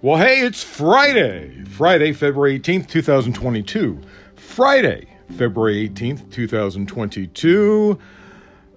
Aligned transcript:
Well, 0.00 0.16
hey, 0.16 0.42
it's 0.42 0.62
Friday. 0.62 1.64
Friday, 1.64 2.12
February 2.12 2.60
18th, 2.60 2.86
2022. 2.88 4.00
Friday, 4.36 5.08
February 5.36 5.88
18th, 5.88 6.30
2022. 6.30 7.98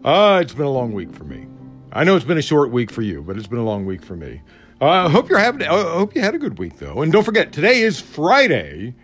Uh, 0.04 0.39
it's 0.41 0.55
been 0.55 0.66
a 0.66 0.71
long 0.71 0.94
week 0.94 1.13
for 1.13 1.23
me. 1.23 1.45
I 1.94 2.05
know 2.05 2.16
it's 2.16 2.26
been 2.26 2.39
a 2.39 2.41
short 2.41 2.71
week 2.71 2.89
for 2.89 3.04
you, 3.04 3.21
but 3.21 3.38
it's 3.38 3.45
been 3.45 3.59
a 3.59 3.63
long 3.63 3.86
week 3.86 4.04
for 4.04 4.16
me. 4.16 4.41
Uh, 4.81 4.88
I 4.88 5.09
hope 5.09 5.30
you're 5.30 5.38
having. 5.38 5.62
I 5.62 5.68
hope 5.68 6.16
you 6.16 6.21
had 6.21 6.34
a 6.34 6.39
good 6.39 6.57
week 6.57 6.80
though, 6.80 7.04
and 7.04 7.12
don't 7.12 7.23
forget 7.23 7.53
today 7.53 7.81
is 7.81 8.02
Friday, 8.02 8.95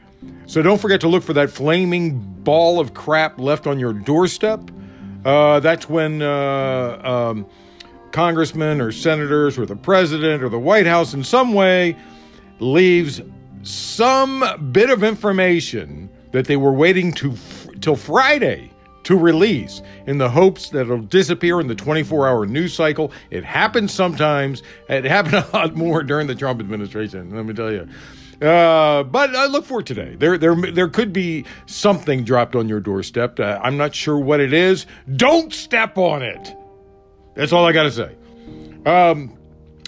so 0.48 0.64
don't 0.64 0.82
forget 0.82 1.00
to 1.02 1.08
look 1.08 1.22
for 1.22 1.34
that 1.34 1.52
flaming 1.52 2.18
ball 2.18 2.80
of 2.80 2.96
crap 2.96 3.40
left 3.40 3.68
on 3.68 3.78
your 3.78 3.94
doorstep. 3.94 4.72
Uh, 5.24 5.60
that's 5.60 5.88
when 5.88 6.24
uh, 6.24 7.00
um, 7.04 7.46
congressmen 8.12 8.82
or 8.82 8.92
senators 8.92 9.58
or 9.58 9.66
the 9.66 9.76
president 9.76 10.44
or 10.44 10.50
the 10.50 10.60
White 10.60 10.86
House 10.86 11.14
in 11.14 11.24
some 11.24 11.54
way 11.54 11.96
leaves 12.60 13.22
some 13.64 14.72
bit 14.72 14.90
of 14.90 15.04
information 15.04 16.10
that 16.32 16.46
they 16.46 16.58
were 16.58 16.74
waiting 16.74 17.12
to 17.14 17.36
till 17.82 17.96
Friday 17.96 18.72
to 19.04 19.18
release 19.18 19.82
in 20.06 20.18
the 20.18 20.30
hopes 20.30 20.70
that 20.70 20.82
it'll 20.82 20.98
disappear 20.98 21.62
in 21.62 21.68
the 21.68 21.76
24 21.76 22.28
hour 22.28 22.46
news 22.46 22.74
cycle. 22.74 23.12
It 23.30 23.44
happens 23.46 23.94
sometimes. 23.94 24.64
It 24.90 25.06
happened 25.06 25.36
a 25.36 25.50
lot 25.54 25.76
more 25.76 26.04
during 26.04 26.28
the 26.28 26.36
Trump 26.36 26.60
administration, 26.60 27.34
let 27.34 27.46
me 27.46 27.54
tell 27.54 27.72
you. 27.72 27.88
Uh, 28.46 29.04
but 29.04 29.36
I 29.36 29.46
look 29.48 29.66
for 29.66 29.82
today. 29.82 30.16
There, 30.20 30.38
there, 30.38 30.56
there 30.56 30.90
could 30.90 31.12
be 31.12 31.46
something 31.66 32.24
dropped 32.24 32.56
on 32.56 32.70
your 32.70 32.80
doorstep. 32.80 33.40
Uh, 33.40 33.60
I'm 33.64 33.78
not 33.78 33.96
sure 33.96 34.18
what 34.20 34.40
it 34.40 34.54
is. 34.54 34.86
Don't 35.16 35.54
step 35.54 35.98
on 35.98 36.22
it. 36.22 36.56
That's 37.38 37.54
all 37.54 37.66
I 37.66 37.72
got 37.72 37.84
to 37.84 37.92
say. 37.92 38.16
Um, 38.88 39.38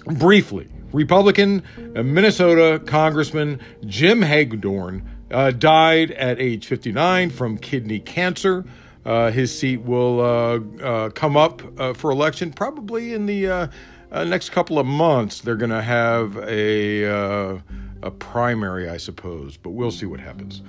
briefly, 0.06 0.68
Republican 0.94 1.64
uh, 1.96 2.04
Minnesota 2.04 2.80
Congressman 2.86 3.60
Jim 3.88 4.22
Hagedorn 4.22 5.04
uh, 5.32 5.50
died 5.50 6.12
at 6.12 6.40
age 6.40 6.68
59 6.68 7.32
from 7.32 7.58
kidney 7.58 8.00
cancer. 8.02 8.66
Uh, 9.04 9.32
his 9.32 9.58
seat 9.58 9.82
will 9.82 10.20
uh, 10.20 10.60
uh, 10.84 11.10
come 11.10 11.36
up 11.36 11.64
uh, 11.80 11.92
for 11.94 12.12
election 12.12 12.54
probably 12.54 13.14
in 13.14 13.26
the 13.26 13.68
next 14.12 14.52
couple 14.52 14.78
of 14.78 14.86
months. 14.86 15.42
They're 15.42 15.56
going 15.56 15.72
to 15.72 15.82
have 15.82 16.38
a 16.38 17.62
a 18.02 18.12
primary, 18.12 18.88
I 18.88 18.98
suppose, 18.98 19.58
but 19.58 19.72
we'll 19.72 19.92
see 19.92 20.06
what 20.06 20.20
happens. 20.20 20.62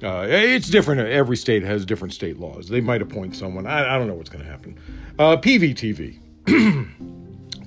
It's 0.00 0.68
different. 0.68 1.00
Every 1.00 1.36
state 1.36 1.62
has 1.62 1.84
different 1.84 2.14
state 2.14 2.38
laws. 2.38 2.68
They 2.68 2.80
might 2.80 3.02
appoint 3.02 3.36
someone. 3.36 3.66
I, 3.66 3.94
I 3.94 3.98
don't 3.98 4.06
know 4.06 4.14
what's 4.14 4.30
going 4.30 4.44
to 4.44 4.50
happen. 4.50 4.78
PVTV. 5.18 6.18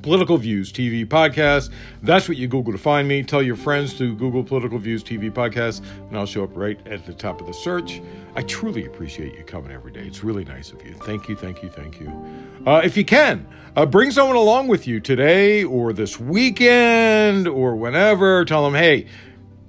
Political 0.02 0.38
Views 0.38 0.74
TV 0.74 1.06
podcast. 1.06 1.70
That's 2.02 2.28
what 2.28 2.38
you 2.38 2.48
Google 2.48 2.72
to 2.74 2.80
find 2.80 3.08
me. 3.08 3.22
Tell 3.24 3.44
your 3.44 3.56
friends 3.56 3.94
to 4.00 4.16
Google 4.16 4.44
Political 4.44 4.80
Views 4.80 5.04
TV 5.04 5.30
podcast, 5.30 5.84
and 6.10 6.18
I'll 6.18 6.26
show 6.26 6.44
up 6.44 6.50
right 6.56 6.80
at 6.88 7.06
the 7.06 7.14
top 7.14 7.40
of 7.40 7.48
the 7.48 7.54
search. 7.54 8.02
I 8.36 8.42
truly 8.42 8.86
appreciate 8.86 9.38
you 9.38 9.44
coming 9.44 9.72
every 9.72 9.92
day. 9.92 10.02
It's 10.02 10.24
really 10.24 10.44
nice 10.44 10.72
of 10.72 10.84
you. 10.84 10.94
Thank 10.94 11.30
you, 11.30 11.36
thank 11.36 11.62
you, 11.62 11.70
thank 11.70 12.00
you. 12.00 12.12
Uh, 12.66 12.82
if 12.84 12.98
you 12.98 13.06
can, 13.06 13.48
uh, 13.76 13.86
bring 13.86 14.12
someone 14.12 14.38
along 14.38 14.68
with 14.68 14.88
you 14.88 15.00
today 15.00 15.64
or 15.64 15.94
this 15.94 16.20
weekend 16.20 17.48
or 17.48 17.76
whenever. 17.76 18.44
Tell 18.46 18.64
them, 18.64 18.74
hey, 18.74 19.06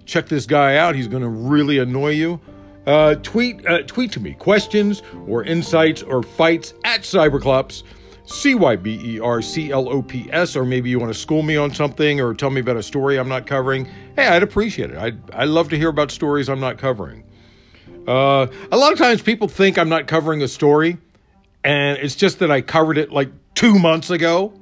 check 0.07 0.29
this 0.29 0.47
guy 0.47 0.77
out. 0.77 0.95
He's 0.95 1.09
going 1.09 1.23
to 1.23 1.29
really 1.29 1.79
annoy 1.79 2.11
you. 2.11 2.41
Uh, 2.86 3.14
tweet, 3.16 3.64
uh, 3.66 3.83
tweet 3.83 4.11
to 4.12 4.20
me 4.20 4.34
questions 4.34 5.02
or 5.27 5.44
insights 5.44 6.02
or 6.02 6.22
fights 6.22 6.75
at 6.84 7.02
Cyberclops. 7.02 7.83
C 8.25 8.55
Y 8.55 8.77
B 8.77 9.00
E 9.02 9.20
R 9.20 9.42
C 9.42 9.72
L 9.72 9.88
O 9.88 10.00
P 10.00 10.28
S, 10.33 10.56
or 10.56 10.64
maybe 10.64 10.88
you 10.88 10.98
want 10.98 11.12
to 11.12 11.19
school 11.19 11.42
me 11.42 11.56
on 11.56 11.75
something 11.75 12.20
or 12.20 12.34
tell 12.34 12.50
me 12.50 12.60
about 12.60 12.77
a 12.77 12.83
story 12.83 13.19
I'm 13.19 13.28
not 13.28 13.47
covering. 13.47 13.86
Hey, 14.16 14.26
I'd 14.26 14.42
appreciate 14.42 14.91
it. 14.91 14.97
I'd, 14.97 15.19
i 15.32 15.44
love 15.44 15.69
to 15.71 15.76
hear 15.76 15.88
about 15.88 16.10
stories 16.10 16.48
I'm 16.48 16.60
not 16.60 16.78
covering. 16.78 17.25
Uh, 18.06 18.47
a 18.71 18.76
lot 18.76 18.92
of 18.92 18.98
times 18.98 19.22
people 19.22 19.48
think 19.48 19.78
I'm 19.78 19.88
not 19.88 20.06
covering 20.06 20.42
a 20.42 20.48
story, 20.48 20.98
and 21.62 21.98
it's 21.98 22.15
just 22.15 22.38
that 22.38 22.50
I 22.50 22.60
covered 22.60 22.97
it 22.97 23.12
like 23.12 23.31
two 23.54 23.78
months 23.78 24.10
ago, 24.10 24.53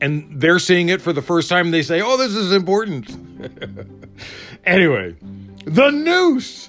and 0.00 0.40
they're 0.40 0.58
seeing 0.58 0.88
it 0.88 1.00
for 1.00 1.12
the 1.12 1.22
first 1.22 1.48
time. 1.48 1.66
And 1.66 1.74
they 1.74 1.82
say, 1.82 2.02
"Oh, 2.02 2.16
this 2.16 2.34
is 2.34 2.52
important." 2.52 3.16
anyway, 4.64 5.16
the 5.64 5.90
noose 5.90 6.68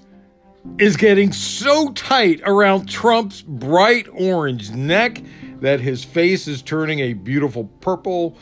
is 0.78 0.98
getting 0.98 1.32
so 1.32 1.92
tight 1.92 2.42
around 2.46 2.88
Trump's 2.88 3.42
bright 3.42 4.08
orange 4.14 4.72
neck 4.72 5.22
that 5.60 5.80
his 5.80 6.04
face 6.04 6.48
is 6.48 6.62
turning 6.62 7.00
a 7.00 7.14
beautiful 7.14 7.66
purple, 7.82 8.38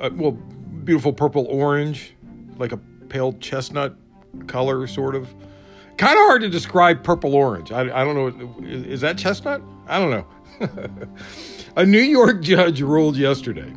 uh, 0.00 0.10
well, 0.14 0.32
beautiful 0.32 1.12
purple 1.12 1.46
orange, 1.48 2.14
like 2.56 2.72
a 2.72 2.76
pale 3.08 3.32
chestnut 3.34 3.96
color, 4.46 4.86
sort 4.86 5.14
of. 5.14 5.28
Kind 5.96 6.16
of 6.16 6.24
hard 6.26 6.42
to 6.42 6.48
describe 6.48 7.02
purple 7.02 7.34
orange. 7.34 7.72
I, 7.72 7.80
I 7.80 8.04
don't 8.04 8.14
know. 8.14 8.66
Is, 8.66 8.84
is 8.84 9.00
that 9.00 9.18
chestnut? 9.18 9.60
I 9.88 9.98
don't 9.98 10.10
know. 10.10 10.26
a 11.76 11.84
New 11.84 11.98
York 11.98 12.40
judge 12.40 12.80
ruled 12.80 13.16
yesterday 13.16 13.72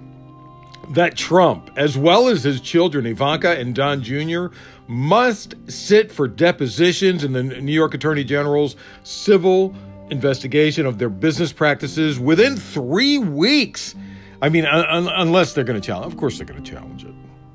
that 0.94 1.16
Trump, 1.16 1.70
as 1.78 1.98
well 1.98 2.28
as 2.28 2.44
his 2.44 2.62
children 2.62 3.06
Ivanka 3.06 3.58
and 3.58 3.74
Don 3.74 4.04
Jr., 4.04 4.48
must 4.88 5.56
sit 5.72 6.12
for 6.12 6.28
depositions 6.28 7.24
in 7.24 7.32
the 7.32 7.44
New 7.44 7.72
York 7.72 7.94
Attorney 7.94 8.24
General's 8.24 8.76
civil 9.04 9.74
investigation 10.10 10.86
of 10.86 10.98
their 10.98 11.10
business 11.10 11.54
practices 11.54 12.20
within 12.20 12.58
three 12.58 13.18
weeks. 13.18 13.96
I 14.42 14.50
mean, 14.50 14.66
un- 14.66 15.08
unless 15.16 15.54
they're 15.54 15.64
going 15.64 15.80
to 15.80 15.86
challenge. 15.86 16.12
Of 16.12 16.20
course, 16.20 16.38
they're 16.38 16.46
going 16.46 16.62
to 16.62 16.72
challenge 16.72 17.06
it. 17.06 17.14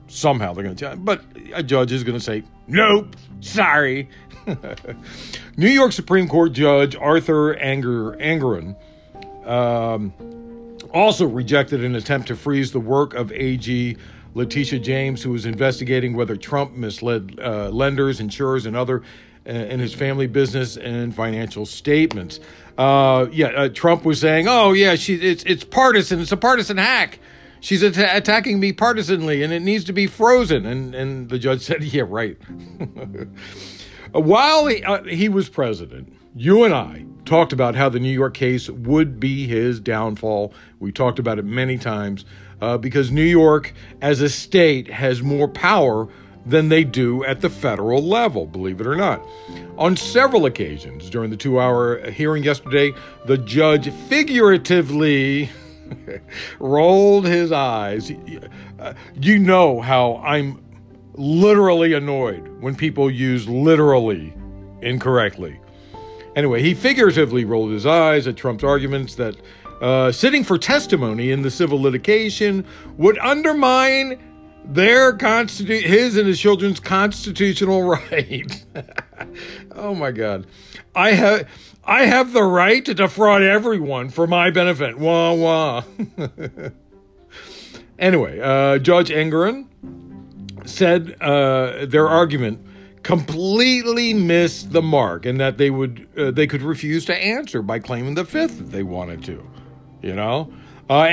Somehow 0.08 0.54
they're 0.54 0.64
going 0.64 0.76
to 0.76 0.80
challenge. 0.80 1.04
But 1.04 1.22
a 1.52 1.62
judge 1.62 1.92
is 1.92 2.04
going 2.04 2.19
to 2.19 2.25
say, 2.25 2.44
"Nope, 2.69 3.16
sorry." 3.41 4.08
New 5.56 5.69
York 5.69 5.92
Supreme 5.92 6.28
Court 6.28 6.52
Judge 6.52 6.94
Arthur 6.94 7.56
Anger 7.56 8.12
Engoron 8.16 8.76
um, 9.46 10.12
also 10.96 11.26
rejected 11.26 11.84
an 11.84 11.94
attempt 11.94 12.26
to 12.28 12.36
freeze 12.36 12.72
the 12.72 12.80
work 12.80 13.14
of 13.14 13.30
AG 13.32 13.96
Letitia 14.34 14.78
James, 14.78 15.22
who 15.22 15.30
was 15.30 15.46
investigating 15.46 16.14
whether 16.14 16.36
Trump 16.36 16.72
misled 16.72 17.38
uh, 17.42 17.68
lenders, 17.68 18.18
insurers, 18.20 18.66
and 18.66 18.74
other 18.74 19.02
in 19.44 19.78
his 19.78 19.94
family 19.94 20.26
business 20.26 20.76
and 20.76 21.14
financial 21.14 21.64
statements. 21.64 22.40
Uh, 22.76 23.26
yeah, 23.30 23.46
uh, 23.48 23.68
Trump 23.68 24.04
was 24.04 24.20
saying, 24.20 24.48
"Oh 24.48 24.72
yeah, 24.72 24.96
she, 24.96 25.14
it's 25.14 25.44
it's 25.44 25.64
partisan. 25.64 26.20
It's 26.20 26.32
a 26.32 26.36
partisan 26.36 26.78
hack. 26.78 27.20
She's 27.60 27.82
at- 27.82 27.96
attacking 27.96 28.58
me 28.58 28.72
partisanly, 28.72 29.42
and 29.42 29.52
it 29.52 29.60
needs 29.60 29.84
to 29.84 29.92
be 29.92 30.06
frozen." 30.06 30.66
And 30.66 30.94
and 30.94 31.28
the 31.28 31.38
judge 31.38 31.60
said, 31.60 31.84
"Yeah, 31.84 32.04
right." 32.08 32.36
While 34.12 34.66
he, 34.66 34.82
uh, 34.82 35.04
he 35.04 35.28
was 35.28 35.48
president, 35.48 36.12
you 36.34 36.64
and 36.64 36.74
I 36.74 37.04
talked 37.26 37.53
about 37.53 37.75
how 37.75 37.88
the 37.88 38.00
New 38.00 38.12
York 38.12 38.34
case 38.34 38.70
would 38.70 39.20
be 39.20 39.47
his 39.47 39.81
downfall. 39.81 40.54
We 40.78 40.92
talked 40.92 41.19
about 41.19 41.38
it 41.38 41.44
many 41.44 41.76
times 41.76 42.25
uh, 42.60 42.78
because 42.78 43.10
New 43.10 43.22
York, 43.22 43.75
as 44.00 44.20
a 44.20 44.28
state, 44.28 44.88
has 44.88 45.22
more 45.22 45.48
power 45.48 46.09
than 46.47 46.69
they 46.69 46.84
do 46.84 47.25
at 47.25 47.41
the 47.41 47.50
federal 47.50 48.00
level, 48.03 48.47
believe 48.47 48.81
it 48.81 48.87
or 48.87 48.94
not. 48.94 49.20
On 49.76 49.97
several 49.97 50.47
occasions 50.47 51.10
during 51.10 51.31
the 51.31 51.37
two 51.37 51.60
hour 51.60 52.09
hearing 52.10 52.44
yesterday, 52.44 52.92
the 53.26 53.37
judge 53.37 53.93
figuratively 54.08 55.50
rolled 56.60 57.26
his 57.26 57.50
eyes. 57.50 58.12
You 59.20 59.38
know 59.41 59.81
how 59.81 60.16
I'm 60.25 60.64
literally 61.14 61.94
annoyed 61.94 62.47
when 62.60 62.76
people 62.76 63.10
use 63.10 63.48
literally 63.48 64.32
incorrectly. 64.82 65.58
Anyway, 66.36 66.60
he 66.62 66.74
figuratively 66.74 67.47
rolled 67.47 67.72
his 67.72 67.86
eyes 67.86 68.26
at 68.26 68.36
Trump's 68.36 68.62
arguments 68.62 69.14
that 69.14 69.36
uh, 69.81 70.12
sitting 70.12 70.44
for 70.44 70.58
testimony 70.58 71.31
in 71.31 71.40
the 71.43 71.50
civil 71.50 71.81
litigation 71.81 72.64
would 72.99 73.19
undermine 73.19 74.22
their 74.66 75.16
constitu- 75.16 75.82
his 75.82 76.16
and 76.16 76.26
his 76.26 76.38
children's 76.38 76.78
constitutional 76.78 77.82
right. 77.88 78.64
oh 79.75 79.94
my 79.94 80.11
God. 80.12 80.46
I 80.94 81.12
have 81.12 81.49
I 81.84 82.05
have 82.05 82.32
the 82.32 82.43
right 82.43 82.84
to 82.84 82.94
defraud 82.94 83.43
everyone 83.43 84.11
for 84.11 84.26
my 84.26 84.50
benefit. 84.50 84.99
Wah 84.99 85.32
wah. 85.32 85.84
anyway, 87.99 88.40
uh, 88.40 88.78
Judge 88.78 89.08
Engoron 89.08 89.69
said 90.66 91.16
uh, 91.20 91.87
their 91.87 92.08
argument 92.08 92.65
completely 93.06 94.12
missed 94.12 94.73
the 94.73 94.82
mark 94.82 95.26
and 95.26 95.38
that 95.38 95.58
they 95.58 95.70
would 95.70 96.08
uh, 96.19 96.32
they 96.32 96.44
could 96.44 96.61
refuse 96.61 97.05
to 97.05 97.17
answer 97.17 97.62
by 97.62 97.79
claiming 97.79 98.17
the 98.17 98.25
fifth 98.25 98.61
if 98.61 98.70
they 98.73 98.82
wanted 98.82 99.23
to. 99.23 99.49
You 100.03 100.17
know? 100.17 100.53
Uh, 100.91 101.08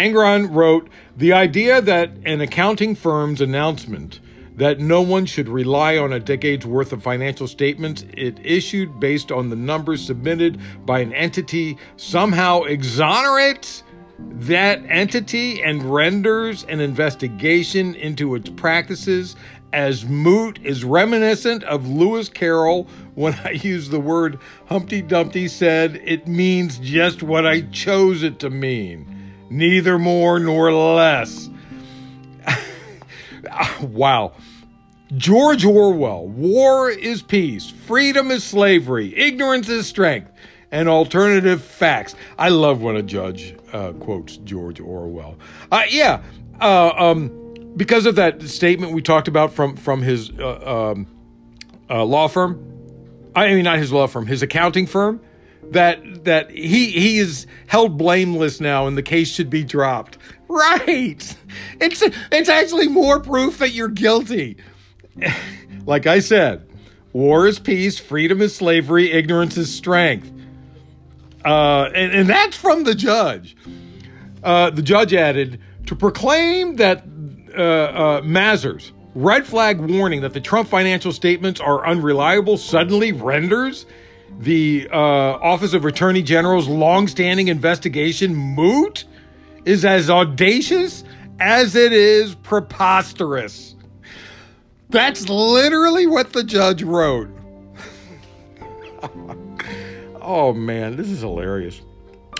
wrote 0.49 0.89
The 1.15 1.33
idea 1.33 1.81
that 1.81 2.09
an 2.25 2.41
accounting 2.41 2.95
firm's 2.95 3.41
announcement 3.41 4.21
that 4.55 4.79
no 4.79 5.01
one 5.01 5.27
should 5.27 5.47
rely 5.47 5.97
on 5.97 6.13
a 6.13 6.19
decade's 6.19 6.65
worth 6.65 6.93
of 6.93 7.03
financial 7.03 7.47
statements 7.47 8.05
it 8.17 8.39
issued 8.43 8.99
based 8.99 9.31
on 9.31 9.51
the 9.51 9.55
numbers 9.55 10.03
submitted 10.03 10.59
by 10.87 10.99
an 10.99 11.13
entity 11.13 11.77
somehow 11.97 12.63
exonerates 12.63 13.83
that 14.19 14.83
entity 14.87 15.61
and 15.61 15.83
renders 15.83 16.63
an 16.65 16.79
investigation 16.79 17.95
into 17.95 18.35
its 18.35 18.49
practices 18.49 19.35
as 19.73 20.05
moot 20.05 20.59
is 20.63 20.85
reminiscent 20.85 21.63
of 21.63 21.87
Lewis 21.87 22.29
Carroll 22.29 22.87
when 23.15 23.33
I 23.43 23.51
use 23.51 23.89
the 23.89 23.99
word 23.99 24.39
Humpty 24.67 25.01
Dumpty 25.01 25.47
said 25.47 25.99
it 26.05 26.27
means 26.27 26.77
just 26.77 27.23
what 27.23 27.45
I 27.45 27.61
chose 27.61 28.23
it 28.23 28.39
to 28.39 28.49
mean, 28.49 29.33
neither 29.49 29.97
more 29.97 30.39
nor 30.39 30.71
less. 30.71 31.49
wow. 33.81 34.33
George 35.17 35.65
Orwell, 35.65 36.27
war 36.27 36.89
is 36.89 37.21
peace, 37.21 37.69
freedom 37.69 38.31
is 38.31 38.43
slavery, 38.43 39.15
ignorance 39.15 39.69
is 39.69 39.85
strength, 39.85 40.31
and 40.71 40.89
alternative 40.89 41.63
facts. 41.63 42.15
I 42.39 42.49
love 42.49 42.81
when 42.81 42.95
a 42.95 43.03
judge 43.03 43.55
uh, 43.73 43.91
quotes 43.93 44.37
George 44.37 44.79
Orwell. 44.79 45.37
Uh, 45.71 45.83
yeah, 45.87 46.23
uh, 46.61 46.93
um, 46.97 47.42
because 47.75 48.05
of 48.05 48.15
that 48.15 48.41
statement 48.43 48.93
we 48.93 49.01
talked 49.01 49.27
about 49.27 49.53
from 49.53 49.75
from 49.75 50.01
his 50.01 50.31
uh, 50.31 50.91
um, 50.93 51.07
uh, 51.89 52.03
law 52.03 52.27
firm. 52.27 52.69
I 53.35 53.53
mean, 53.53 53.63
not 53.63 53.79
his 53.79 53.91
law 53.91 54.07
firm, 54.07 54.27
his 54.27 54.41
accounting 54.41 54.85
firm. 54.85 55.21
That 55.71 56.25
that 56.25 56.51
he 56.51 56.87
he 56.91 57.17
is 57.17 57.47
held 57.67 57.97
blameless 57.97 58.59
now, 58.59 58.85
and 58.87 58.97
the 58.97 59.03
case 59.03 59.29
should 59.29 59.49
be 59.49 59.63
dropped. 59.63 60.17
Right? 60.47 61.35
It's 61.79 62.03
it's 62.31 62.49
actually 62.49 62.87
more 62.87 63.19
proof 63.19 63.57
that 63.57 63.71
you're 63.71 63.87
guilty. 63.87 64.57
like 65.85 66.05
I 66.05 66.19
said, 66.19 66.67
war 67.11 67.47
is 67.47 67.59
peace, 67.59 67.97
freedom 67.97 68.41
is 68.41 68.55
slavery, 68.55 69.11
ignorance 69.11 69.57
is 69.57 69.73
strength. 69.73 70.31
Uh, 71.43 71.89
and, 71.93 72.11
and 72.13 72.29
that's 72.29 72.55
from 72.55 72.83
the 72.83 72.95
judge. 72.95 73.55
Uh, 74.43 74.69
the 74.69 74.81
judge 74.81 75.13
added 75.13 75.59
to 75.87 75.95
proclaim 75.95 76.77
that 76.77 77.03
uh, 77.57 77.61
uh, 77.61 78.21
Mazars' 78.21 78.91
red 79.15 79.45
flag 79.45 79.79
warning 79.79 80.21
that 80.21 80.33
the 80.33 80.41
Trump 80.41 80.67
financial 80.69 81.11
statements 81.11 81.59
are 81.59 81.85
unreliable 81.85 82.57
suddenly 82.57 83.11
renders 83.11 83.85
the 84.39 84.87
uh, 84.91 84.97
Office 84.97 85.73
of 85.73 85.85
Attorney 85.85 86.23
General's 86.23 86.67
longstanding 86.67 87.47
investigation 87.47 88.35
moot 88.35 89.05
is 89.65 89.85
as 89.85 90.09
audacious 90.09 91.03
as 91.39 91.75
it 91.75 91.93
is 91.93 92.35
preposterous. 92.35 93.75
That's 94.89 95.29
literally 95.29 96.07
what 96.07 96.33
the 96.33 96.43
judge 96.43 96.83
wrote. 96.83 97.29
oh 100.21 100.53
man, 100.53 100.95
this 100.95 101.09
is 101.09 101.21
hilarious. 101.21 101.81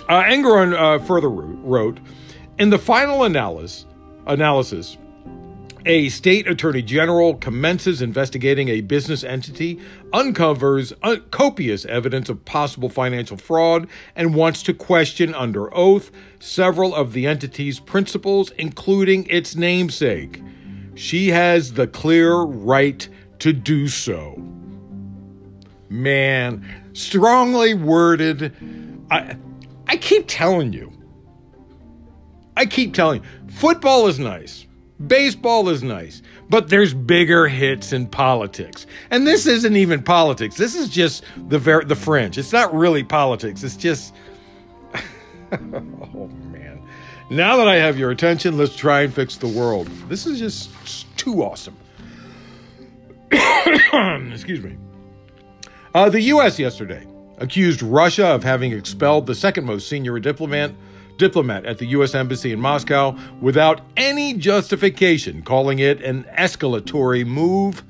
Uh, 0.08 0.22
Engoron 0.24 0.74
uh, 0.74 1.04
further 1.04 1.30
wrote, 1.30 1.98
in 2.58 2.70
the 2.70 2.78
final 2.78 3.24
analysis, 3.24 3.86
analysis, 4.26 4.98
a 5.86 6.08
state 6.08 6.48
attorney 6.48 6.80
general 6.82 7.34
commences 7.34 8.00
investigating 8.00 8.68
a 8.68 8.80
business 8.80 9.22
entity, 9.22 9.78
uncovers 10.12 10.92
uh, 11.02 11.16
copious 11.30 11.84
evidence 11.84 12.28
of 12.28 12.44
possible 12.44 12.88
financial 12.88 13.36
fraud, 13.36 13.86
and 14.16 14.34
wants 14.34 14.62
to 14.62 14.72
question 14.72 15.34
under 15.34 15.74
oath 15.76 16.10
several 16.38 16.94
of 16.94 17.12
the 17.12 17.26
entity's 17.26 17.80
principals, 17.80 18.50
including 18.52 19.26
its 19.28 19.54
namesake. 19.54 20.42
She 20.94 21.28
has 21.28 21.74
the 21.74 21.86
clear 21.86 22.40
right 22.40 23.06
to 23.40 23.52
do 23.52 23.88
so. 23.88 24.42
Man, 25.90 26.64
strongly 26.94 27.74
worded. 27.74 28.54
I, 29.10 29.36
I 29.86 29.96
keep 29.98 30.24
telling 30.28 30.72
you. 30.72 30.92
I 32.56 32.64
keep 32.64 32.94
telling 32.94 33.22
you. 33.22 33.28
Football 33.50 34.06
is 34.06 34.18
nice. 34.18 34.66
Baseball 35.06 35.68
is 35.68 35.82
nice. 35.82 36.22
But 36.48 36.68
there's 36.68 36.94
bigger 36.94 37.48
hits 37.48 37.92
in 37.92 38.06
politics. 38.06 38.86
And 39.10 39.26
this 39.26 39.46
isn't 39.46 39.76
even 39.76 40.02
politics. 40.02 40.56
This 40.56 40.74
is 40.74 40.88
just 40.88 41.24
the 41.48 41.58
ver- 41.58 41.84
the 41.84 41.96
fringe. 41.96 42.38
It's 42.38 42.52
not 42.52 42.74
really 42.74 43.02
politics. 43.02 43.62
It's 43.62 43.76
just 43.76 44.14
Oh 45.52 46.28
man. 46.52 46.82
Now 47.30 47.56
that 47.56 47.68
I 47.68 47.76
have 47.76 47.98
your 47.98 48.10
attention, 48.10 48.56
let's 48.56 48.76
try 48.76 49.02
and 49.02 49.12
fix 49.12 49.36
the 49.36 49.48
world. 49.48 49.88
This 50.08 50.26
is 50.26 50.38
just 50.38 51.16
too 51.16 51.42
awesome. 51.42 51.76
Excuse 54.32 54.62
me. 54.62 54.76
Uh, 55.94 56.10
the 56.10 56.20
U.S. 56.20 56.58
yesterday 56.58 57.06
accused 57.38 57.82
Russia 57.82 58.26
of 58.26 58.44
having 58.44 58.72
expelled 58.72 59.26
the 59.26 59.34
second 59.34 59.64
most 59.64 59.88
senior 59.88 60.18
diplomat 60.18 60.72
diplomat 61.16 61.64
at 61.64 61.78
the 61.78 61.86
U.S. 61.86 62.14
Embassy 62.14 62.52
in 62.52 62.60
Moscow 62.60 63.16
without 63.40 63.80
any 63.96 64.34
justification, 64.34 65.42
calling 65.42 65.78
it 65.78 66.02
an 66.02 66.24
escalatory 66.38 67.26
move. 67.26 67.82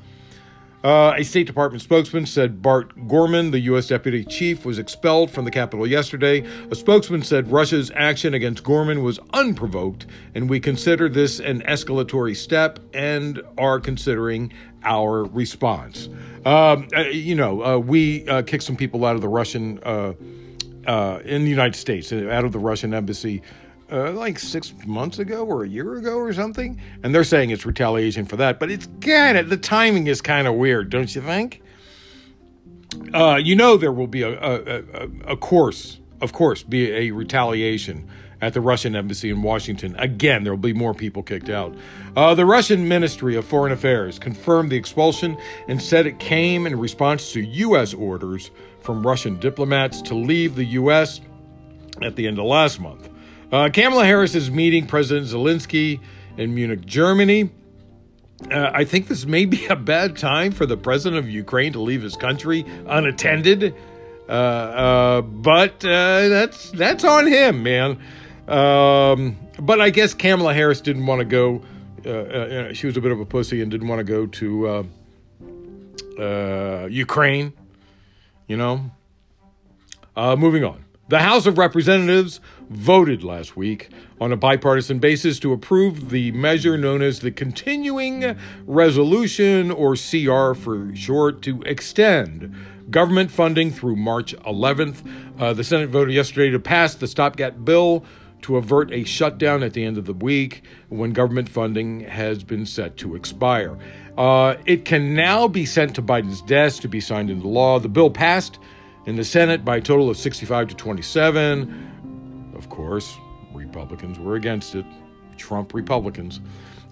Uh, 0.84 1.14
a 1.16 1.24
State 1.24 1.46
Department 1.46 1.82
spokesman 1.82 2.26
said 2.26 2.60
Bart 2.60 2.92
Gorman, 3.08 3.52
the 3.52 3.60
U.S. 3.60 3.86
deputy 3.86 4.22
chief, 4.22 4.66
was 4.66 4.78
expelled 4.78 5.30
from 5.30 5.46
the 5.46 5.50
capital 5.50 5.86
yesterday. 5.86 6.44
A 6.70 6.74
spokesman 6.74 7.22
said 7.22 7.50
Russia's 7.50 7.90
action 7.94 8.34
against 8.34 8.62
Gorman 8.64 9.02
was 9.02 9.18
unprovoked, 9.32 10.04
and 10.34 10.50
we 10.50 10.60
consider 10.60 11.08
this 11.08 11.40
an 11.40 11.62
escalatory 11.62 12.36
step 12.36 12.80
and 12.92 13.40
are 13.56 13.80
considering 13.80 14.52
our 14.82 15.24
response. 15.24 16.10
Um, 16.44 16.88
uh, 16.94 17.04
you 17.04 17.34
know, 17.34 17.64
uh, 17.64 17.78
we 17.78 18.28
uh, 18.28 18.42
kicked 18.42 18.64
some 18.64 18.76
people 18.76 19.06
out 19.06 19.14
of 19.14 19.22
the 19.22 19.28
Russian, 19.28 19.78
uh, 20.86 20.90
uh, 20.94 21.18
in 21.24 21.44
the 21.44 21.50
United 21.50 21.76
States, 21.76 22.12
out 22.12 22.44
of 22.44 22.52
the 22.52 22.58
Russian 22.58 22.94
embassy 22.94 23.42
uh, 23.92 24.12
like 24.12 24.38
six 24.38 24.72
months 24.86 25.18
ago 25.18 25.44
or 25.44 25.64
a 25.64 25.68
year 25.68 25.94
ago 25.96 26.16
or 26.16 26.32
something, 26.32 26.80
and 27.02 27.14
they're 27.14 27.24
saying 27.24 27.50
it's 27.50 27.66
retaliation 27.66 28.24
for 28.24 28.36
that. 28.36 28.58
But 28.58 28.70
it's 28.70 28.88
kind 29.00 29.36
of 29.36 29.50
the 29.50 29.56
timing 29.56 30.06
is 30.06 30.20
kind 30.20 30.46
of 30.46 30.54
weird, 30.54 30.90
don't 30.90 31.14
you 31.14 31.20
think? 31.20 31.62
Uh, 33.12 33.40
you 33.42 33.56
know 33.56 33.76
there 33.76 33.92
will 33.92 34.06
be 34.06 34.22
a, 34.22 34.32
a, 34.40 34.82
a, 34.92 35.32
a 35.32 35.36
course, 35.36 36.00
of 36.20 36.32
course, 36.32 36.62
be 36.62 36.90
a 36.92 37.10
retaliation 37.10 38.08
at 38.40 38.52
the 38.52 38.60
Russian 38.60 38.94
embassy 38.94 39.30
in 39.30 39.42
Washington. 39.42 39.94
Again, 39.98 40.44
there 40.44 40.52
will 40.52 40.58
be 40.58 40.72
more 40.72 40.94
people 40.94 41.22
kicked 41.22 41.48
out. 41.48 41.74
Uh, 42.16 42.34
the 42.34 42.44
Russian 42.44 42.86
Ministry 42.86 43.36
of 43.36 43.44
Foreign 43.44 43.72
Affairs 43.72 44.18
confirmed 44.18 44.70
the 44.70 44.76
expulsion 44.76 45.36
and 45.68 45.80
said 45.80 46.06
it 46.06 46.18
came 46.18 46.66
in 46.66 46.78
response 46.78 47.32
to 47.32 47.40
U.S. 47.40 47.94
orders 47.94 48.50
from 48.84 49.04
Russian 49.04 49.38
diplomats 49.40 50.02
to 50.02 50.14
leave 50.14 50.54
the 50.54 50.64
U.S. 50.64 51.20
at 52.02 52.16
the 52.16 52.26
end 52.28 52.38
of 52.38 52.44
last 52.44 52.78
month. 52.78 53.08
Uh, 53.50 53.70
Kamala 53.72 54.04
Harris 54.04 54.34
is 54.34 54.50
meeting 54.50 54.86
President 54.86 55.26
Zelensky 55.26 56.00
in 56.36 56.54
Munich, 56.54 56.84
Germany. 56.84 57.50
Uh, 58.50 58.70
I 58.74 58.84
think 58.84 59.08
this 59.08 59.24
may 59.24 59.46
be 59.46 59.66
a 59.66 59.76
bad 59.76 60.16
time 60.16 60.52
for 60.52 60.66
the 60.66 60.76
president 60.76 61.18
of 61.24 61.30
Ukraine 61.30 61.72
to 61.72 61.80
leave 61.80 62.02
his 62.02 62.16
country 62.16 62.64
unattended. 62.86 63.74
Uh, 64.28 64.32
uh 64.32 65.20
but 65.22 65.84
uh, 65.84 66.28
that's 66.28 66.70
that's 66.72 67.04
on 67.04 67.26
him, 67.26 67.62
man. 67.62 67.98
Um, 68.48 69.36
but 69.58 69.80
I 69.80 69.90
guess 69.90 70.14
Kamala 70.14 70.52
Harris 70.52 70.80
didn't 70.80 71.06
want 71.06 71.20
to 71.20 71.24
go. 71.24 71.62
Uh, 72.04 72.74
she 72.74 72.86
was 72.86 72.98
a 72.98 73.00
bit 73.00 73.12
of 73.12 73.20
a 73.20 73.24
pussy 73.24 73.62
and 73.62 73.70
didn't 73.70 73.88
want 73.88 74.00
to 74.00 74.04
go 74.04 74.26
to 74.26 74.88
Ukraine. 76.90 77.52
You 78.46 78.56
know. 78.56 78.90
moving 80.16 80.64
on. 80.64 80.84
The 81.08 81.18
House 81.18 81.44
of 81.44 81.58
Representatives 81.58 82.40
voted 82.70 83.22
last 83.22 83.58
week 83.58 83.90
on 84.22 84.32
a 84.32 84.36
bipartisan 84.36 85.00
basis 85.00 85.38
to 85.40 85.52
approve 85.52 86.08
the 86.08 86.32
measure 86.32 86.78
known 86.78 87.02
as 87.02 87.20
the 87.20 87.30
Continuing 87.30 88.36
Resolution, 88.66 89.70
or 89.70 89.96
CR 89.96 90.54
for 90.54 90.96
short, 90.96 91.42
to 91.42 91.60
extend 91.62 92.54
government 92.90 93.30
funding 93.30 93.70
through 93.70 93.96
March 93.96 94.34
11th. 94.38 95.06
Uh, 95.38 95.52
the 95.52 95.62
Senate 95.62 95.90
voted 95.90 96.14
yesterday 96.14 96.50
to 96.50 96.58
pass 96.58 96.94
the 96.94 97.06
stopgap 97.06 97.64
bill 97.64 98.04
to 98.44 98.58
avert 98.58 98.92
a 98.92 99.04
shutdown 99.04 99.62
at 99.62 99.72
the 99.72 99.82
end 99.82 99.96
of 99.96 100.04
the 100.04 100.12
week 100.12 100.64
when 100.90 101.14
government 101.14 101.48
funding 101.48 102.00
has 102.00 102.44
been 102.44 102.66
set 102.66 102.94
to 102.98 103.14
expire. 103.14 103.78
Uh, 104.18 104.54
it 104.66 104.84
can 104.84 105.14
now 105.14 105.48
be 105.48 105.64
sent 105.64 105.94
to 105.94 106.02
Biden's 106.02 106.42
desk 106.42 106.82
to 106.82 106.88
be 106.88 107.00
signed 107.00 107.30
into 107.30 107.48
law. 107.48 107.78
The 107.78 107.88
bill 107.88 108.10
passed 108.10 108.58
in 109.06 109.16
the 109.16 109.24
Senate 109.24 109.64
by 109.64 109.76
a 109.76 109.80
total 109.80 110.10
of 110.10 110.18
65 110.18 110.68
to 110.68 110.74
27. 110.74 112.52
Of 112.54 112.68
course, 112.68 113.16
Republicans 113.54 114.18
were 114.18 114.36
against 114.36 114.74
it. 114.74 114.84
Trump 115.38 115.72
Republicans. 115.72 116.42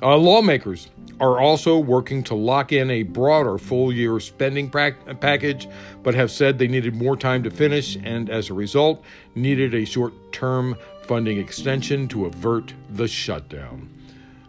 Uh, 0.01 0.17
lawmakers 0.17 0.89
are 1.21 1.39
also 1.39 1.79
working 1.79 2.23
to 2.25 2.35
lock 2.35 2.73
in 2.73 2.91
a 2.91 3.03
broader 3.03 3.59
full 3.59 3.93
year 3.93 4.19
spending 4.19 4.71
package, 4.71 5.69
but 6.03 6.15
have 6.15 6.31
said 6.31 6.59
they 6.59 6.67
needed 6.67 6.97
more 6.97 7.17
time 7.17 7.43
to 7.43 7.51
finish 7.51 7.97
and, 8.03 8.31
as 8.31 8.49
a 8.49 8.55
result, 8.55 9.05
needed 9.35 9.75
a 9.75 9.85
short 9.85 10.15
term 10.33 10.75
funding 11.05 11.39
extension 11.39 12.09
to 12.09 12.27
avert 12.27 12.75
the 12.91 13.09
shutdown. 13.09 13.89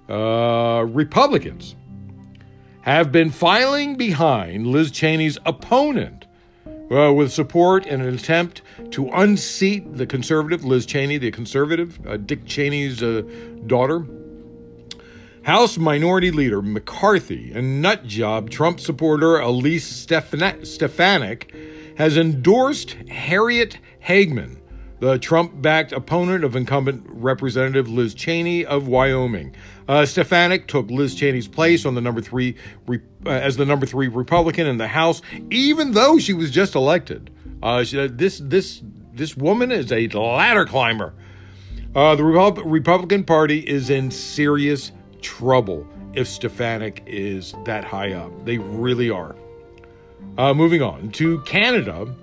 Uh, 0.10 0.86
Republicans 0.90 1.76
have 2.82 3.12
been 3.12 3.32
filing 3.32 3.96
behind 3.96 4.68
Liz 4.68 4.92
Cheney's 4.92 5.38
opponent 5.46 6.26
uh, 6.92 7.14
with 7.14 7.32
support 7.32 7.86
in 7.86 8.02
an 8.02 8.14
attempt 8.14 8.62
to 8.92 9.08
unseat 9.10 9.96
the 9.96 10.06
conservative 10.06 10.66
Liz 10.66 10.86
Cheney, 10.86 11.18
the 11.18 11.32
conservative, 11.32 12.00
uh, 12.06 12.18
Dick 12.18 12.46
Cheney's 12.46 13.02
uh, 13.02 13.24
daughter. 13.66 14.06
House 15.44 15.78
Minority 15.78 16.32
Leader 16.32 16.62
McCarthy 16.62 17.52
and 17.54 17.84
nutjob 17.84 18.50
Trump 18.50 18.80
supporter 18.80 19.40
Elise 19.40 19.86
Stefanik 19.86 21.54
has 21.98 22.16
endorsed 22.16 22.92
Harriet 23.10 23.78
Hageman, 24.06 24.58
the 25.00 25.20
Trump 25.20 25.62
backed 25.62 25.92
opponent 25.92 26.44
of 26.44 26.56
incumbent 26.56 27.04
Representative 27.08 27.90
Liz 27.90 28.14
Cheney 28.14 28.66
of 28.66 28.88
Wyoming. 28.88 29.56
Uh, 29.88 30.06
Stefanik 30.06 30.68
took 30.68 30.90
Liz 30.90 31.16
Cheney's 31.16 31.48
place 31.48 31.86
on 31.86 31.96
the 31.96 32.02
number 32.02 32.22
three 32.22 32.56
uh, 32.90 33.30
as 33.30 33.58
the 33.58 33.66
number 33.66 33.86
three 33.86 34.08
Republican 34.08 34.68
in 34.68 34.78
the 34.78 34.88
House, 34.88 35.22
even 35.50 35.92
though 35.92 36.18
she 36.18 36.34
was 36.34 36.52
just 36.52 36.76
elected. 36.76 37.30
Uh, 37.62 37.84
she, 37.84 38.08
this 38.08 38.40
this 38.44 38.82
this 39.14 39.36
woman 39.38 39.72
is 39.72 39.92
a 39.92 40.08
ladder 40.10 40.66
climber. 40.66 41.14
Uh, 41.96 42.16
the 42.16 42.24
Republican 42.24 43.24
Party 43.24 43.60
is 43.60 43.90
in 43.90 44.10
serious 44.10 44.92
trouble 45.22 45.88
if 46.14 46.28
Stefanik 46.28 47.04
is 47.06 47.54
that 47.66 47.84
high 47.84 48.14
up. 48.14 48.32
They 48.46 48.58
really 48.58 49.10
are. 49.10 49.36
Uh, 50.38 50.54
moving 50.54 50.82
on 50.82 51.12
to 51.12 51.40
Canada. 51.42 52.14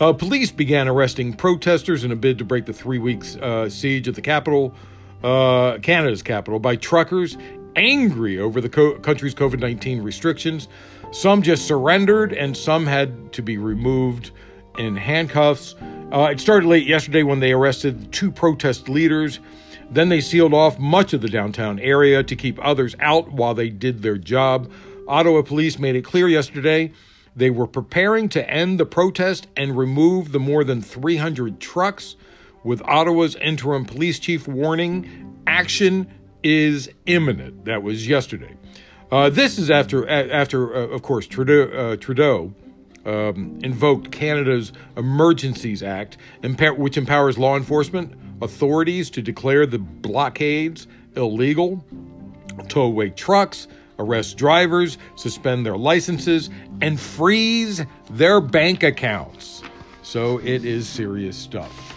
Uh, 0.00 0.12
police 0.12 0.50
began 0.50 0.88
arresting 0.88 1.32
protesters 1.32 2.02
in 2.02 2.10
a 2.10 2.16
bid 2.16 2.38
to 2.38 2.44
break 2.44 2.66
the 2.66 2.72
three 2.72 2.98
weeks 2.98 3.36
uh, 3.36 3.68
siege 3.68 4.08
of 4.08 4.14
the 4.14 4.20
capital, 4.20 4.74
uh, 5.22 5.78
Canada's 5.78 6.22
capital, 6.22 6.58
by 6.58 6.74
truckers 6.74 7.36
angry 7.76 8.38
over 8.38 8.60
the 8.60 8.68
co- 8.68 8.98
country's 8.98 9.34
COVID 9.34 9.60
19 9.60 10.02
restrictions. 10.02 10.68
Some 11.12 11.42
just 11.42 11.66
surrendered, 11.66 12.32
and 12.32 12.56
some 12.56 12.86
had 12.86 13.32
to 13.34 13.42
be 13.42 13.56
removed 13.56 14.32
in 14.78 14.96
handcuffs. 14.96 15.76
Uh, 16.12 16.28
it 16.32 16.40
started 16.40 16.66
late 16.66 16.86
yesterday 16.86 17.22
when 17.22 17.38
they 17.38 17.52
arrested 17.52 18.12
two 18.12 18.30
protest 18.30 18.88
leaders 18.88 19.38
then 19.90 20.08
they 20.08 20.20
sealed 20.20 20.54
off 20.54 20.78
much 20.78 21.12
of 21.12 21.20
the 21.20 21.28
downtown 21.28 21.78
area 21.78 22.22
to 22.22 22.34
keep 22.34 22.58
others 22.64 22.96
out 23.00 23.30
while 23.32 23.54
they 23.54 23.68
did 23.68 24.02
their 24.02 24.16
job. 24.16 24.70
Ottawa 25.06 25.42
police 25.42 25.78
made 25.78 25.94
it 25.94 26.02
clear 26.02 26.28
yesterday 26.28 26.92
they 27.36 27.50
were 27.50 27.66
preparing 27.66 28.28
to 28.30 28.48
end 28.48 28.78
the 28.78 28.86
protest 28.86 29.46
and 29.56 29.76
remove 29.76 30.32
the 30.32 30.38
more 30.38 30.64
than 30.64 30.80
300 30.80 31.60
trucks, 31.60 32.16
with 32.62 32.80
Ottawa's 32.82 33.36
interim 33.36 33.84
police 33.84 34.18
chief 34.18 34.48
warning 34.48 35.42
action 35.46 36.08
is 36.42 36.90
imminent. 37.06 37.64
That 37.66 37.82
was 37.82 38.08
yesterday. 38.08 38.56
Uh, 39.10 39.30
this 39.30 39.58
is 39.58 39.70
after, 39.70 40.08
after 40.08 40.74
uh, 40.74 40.86
of 40.88 41.02
course, 41.02 41.26
Trudeau, 41.26 41.68
uh, 41.68 41.96
Trudeau 41.96 42.54
um, 43.04 43.58
invoked 43.62 44.10
Canada's 44.10 44.72
Emergencies 44.96 45.82
Act, 45.82 46.16
which 46.42 46.96
empowers 46.96 47.38
law 47.38 47.56
enforcement 47.56 48.14
authorities 48.42 49.10
to 49.10 49.22
declare 49.22 49.66
the 49.66 49.78
blockades 49.78 50.86
illegal, 51.16 51.84
tow 52.68 52.82
away 52.82 53.10
trucks, 53.10 53.68
arrest 53.98 54.36
drivers, 54.36 54.98
suspend 55.16 55.64
their 55.64 55.76
licenses, 55.76 56.50
and 56.80 56.98
freeze 56.98 57.84
their 58.10 58.40
bank 58.40 58.82
accounts. 58.82 59.62
So 60.02 60.38
it 60.38 60.64
is 60.64 60.88
serious 60.88 61.36
stuff. 61.36 61.94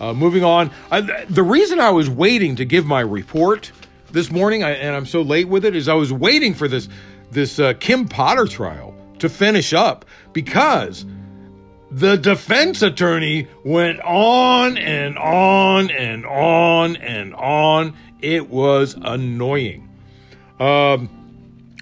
Uh, 0.00 0.12
moving 0.12 0.44
on, 0.44 0.70
I, 0.90 1.00
the 1.28 1.42
reason 1.42 1.78
I 1.80 1.90
was 1.90 2.10
waiting 2.10 2.56
to 2.56 2.64
give 2.64 2.84
my 2.86 3.00
report 3.00 3.70
this 4.10 4.30
morning, 4.30 4.64
I, 4.64 4.70
and 4.70 4.94
I'm 4.94 5.06
so 5.06 5.22
late 5.22 5.48
with 5.48 5.64
it, 5.64 5.76
is 5.76 5.88
I 5.88 5.94
was 5.94 6.12
waiting 6.12 6.54
for 6.54 6.68
this 6.68 6.88
this 7.30 7.58
uh, 7.58 7.74
Kim 7.74 8.06
Potter 8.06 8.46
trial 8.46 8.94
to 9.18 9.28
finish 9.28 9.72
up 9.72 10.04
because 10.32 11.04
the 11.90 12.16
defense 12.16 12.82
attorney 12.82 13.48
went 13.64 14.00
on 14.00 14.76
and 14.76 15.18
on 15.18 15.90
and 15.90 16.24
on 16.26 16.96
and 16.96 17.34
on. 17.34 17.94
It 18.20 18.50
was 18.50 18.96
annoying. 19.02 19.83
Um, 20.60 21.08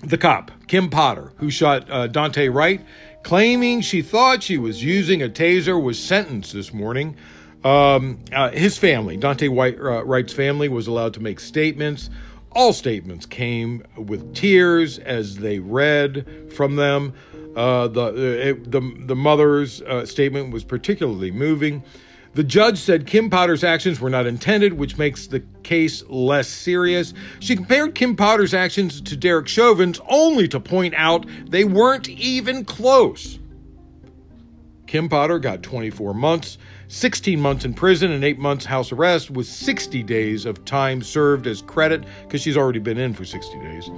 the 0.02 0.18
cop, 0.18 0.50
Kim 0.66 0.90
Potter, 0.90 1.32
who 1.36 1.50
shot 1.50 1.88
uh, 1.90 2.08
Daunte 2.08 2.52
Wright, 2.52 2.84
claiming 3.22 3.80
she 3.80 4.02
thought 4.02 4.42
she 4.42 4.58
was 4.58 4.82
using 4.82 5.22
a 5.22 5.28
taser, 5.28 5.80
was 5.80 6.02
sentenced 6.02 6.52
this 6.52 6.72
morning. 6.72 7.16
Um, 7.64 8.18
uh, 8.32 8.50
his 8.50 8.76
family, 8.76 9.16
Dante 9.16 9.48
White, 9.48 9.78
uh, 9.78 10.04
Wright's 10.04 10.32
family, 10.32 10.68
was 10.68 10.88
allowed 10.88 11.14
to 11.14 11.20
make 11.20 11.38
statements. 11.38 12.10
All 12.50 12.72
statements 12.72 13.24
came 13.24 13.84
with 13.96 14.34
tears 14.34 14.98
as 14.98 15.36
they 15.36 15.58
read 15.58 16.52
from 16.54 16.76
them. 16.76 17.14
Uh, 17.54 17.86
the, 17.88 18.06
uh, 18.06 18.12
it, 18.14 18.70
the, 18.70 18.80
the 19.06 19.16
mother's 19.16 19.80
uh, 19.82 20.04
statement 20.04 20.52
was 20.52 20.64
particularly 20.64 21.30
moving. 21.30 21.84
The 22.34 22.44
judge 22.44 22.78
said 22.78 23.06
Kim 23.06 23.28
Potter's 23.28 23.62
actions 23.62 24.00
were 24.00 24.08
not 24.08 24.26
intended, 24.26 24.72
which 24.72 24.96
makes 24.96 25.26
the 25.26 25.40
case 25.62 26.02
less 26.08 26.48
serious. 26.48 27.12
She 27.40 27.54
compared 27.54 27.94
Kim 27.94 28.16
Potter's 28.16 28.54
actions 28.54 29.00
to 29.02 29.16
Derek 29.16 29.48
Chauvin's 29.48 30.00
only 30.08 30.48
to 30.48 30.58
point 30.58 30.94
out 30.96 31.26
they 31.46 31.64
weren't 31.64 32.08
even 32.08 32.64
close. 32.64 33.38
Kim 34.86 35.08
Potter 35.08 35.38
got 35.38 35.62
24 35.62 36.14
months, 36.14 36.58
16 36.88 37.40
months 37.40 37.64
in 37.64 37.74
prison, 37.74 38.10
and 38.10 38.24
8 38.24 38.38
months 38.38 38.64
house 38.64 38.92
arrest 38.92 39.30
with 39.30 39.46
60 39.46 40.02
days 40.02 40.46
of 40.46 40.64
time 40.64 41.02
served 41.02 41.46
as 41.46 41.62
credit 41.62 42.04
because 42.24 42.40
she's 42.40 42.56
already 42.56 42.78
been 42.78 42.98
in 42.98 43.14
for 43.14 43.24
60 43.24 43.58
days. 43.60 43.90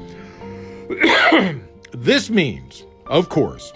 this 1.93 2.31
means 2.31 2.85
of 3.07 3.29
course, 3.29 3.73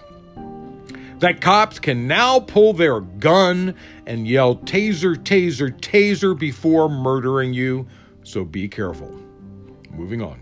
that 1.21 1.41
cops 1.41 1.79
can 1.79 2.07
now 2.07 2.41
pull 2.41 2.73
their 2.73 3.01
gun 3.01 3.75
and 4.07 4.27
yell 4.27 4.57
taser, 4.57 5.17
taser, 5.17 5.71
taser 5.81 6.39
before 6.39 6.89
murdering 6.89 7.53
you, 7.53 7.87
so 8.23 8.45
be 8.45 8.69
careful. 8.69 9.15
Moving 9.91 10.23
on. 10.23 10.41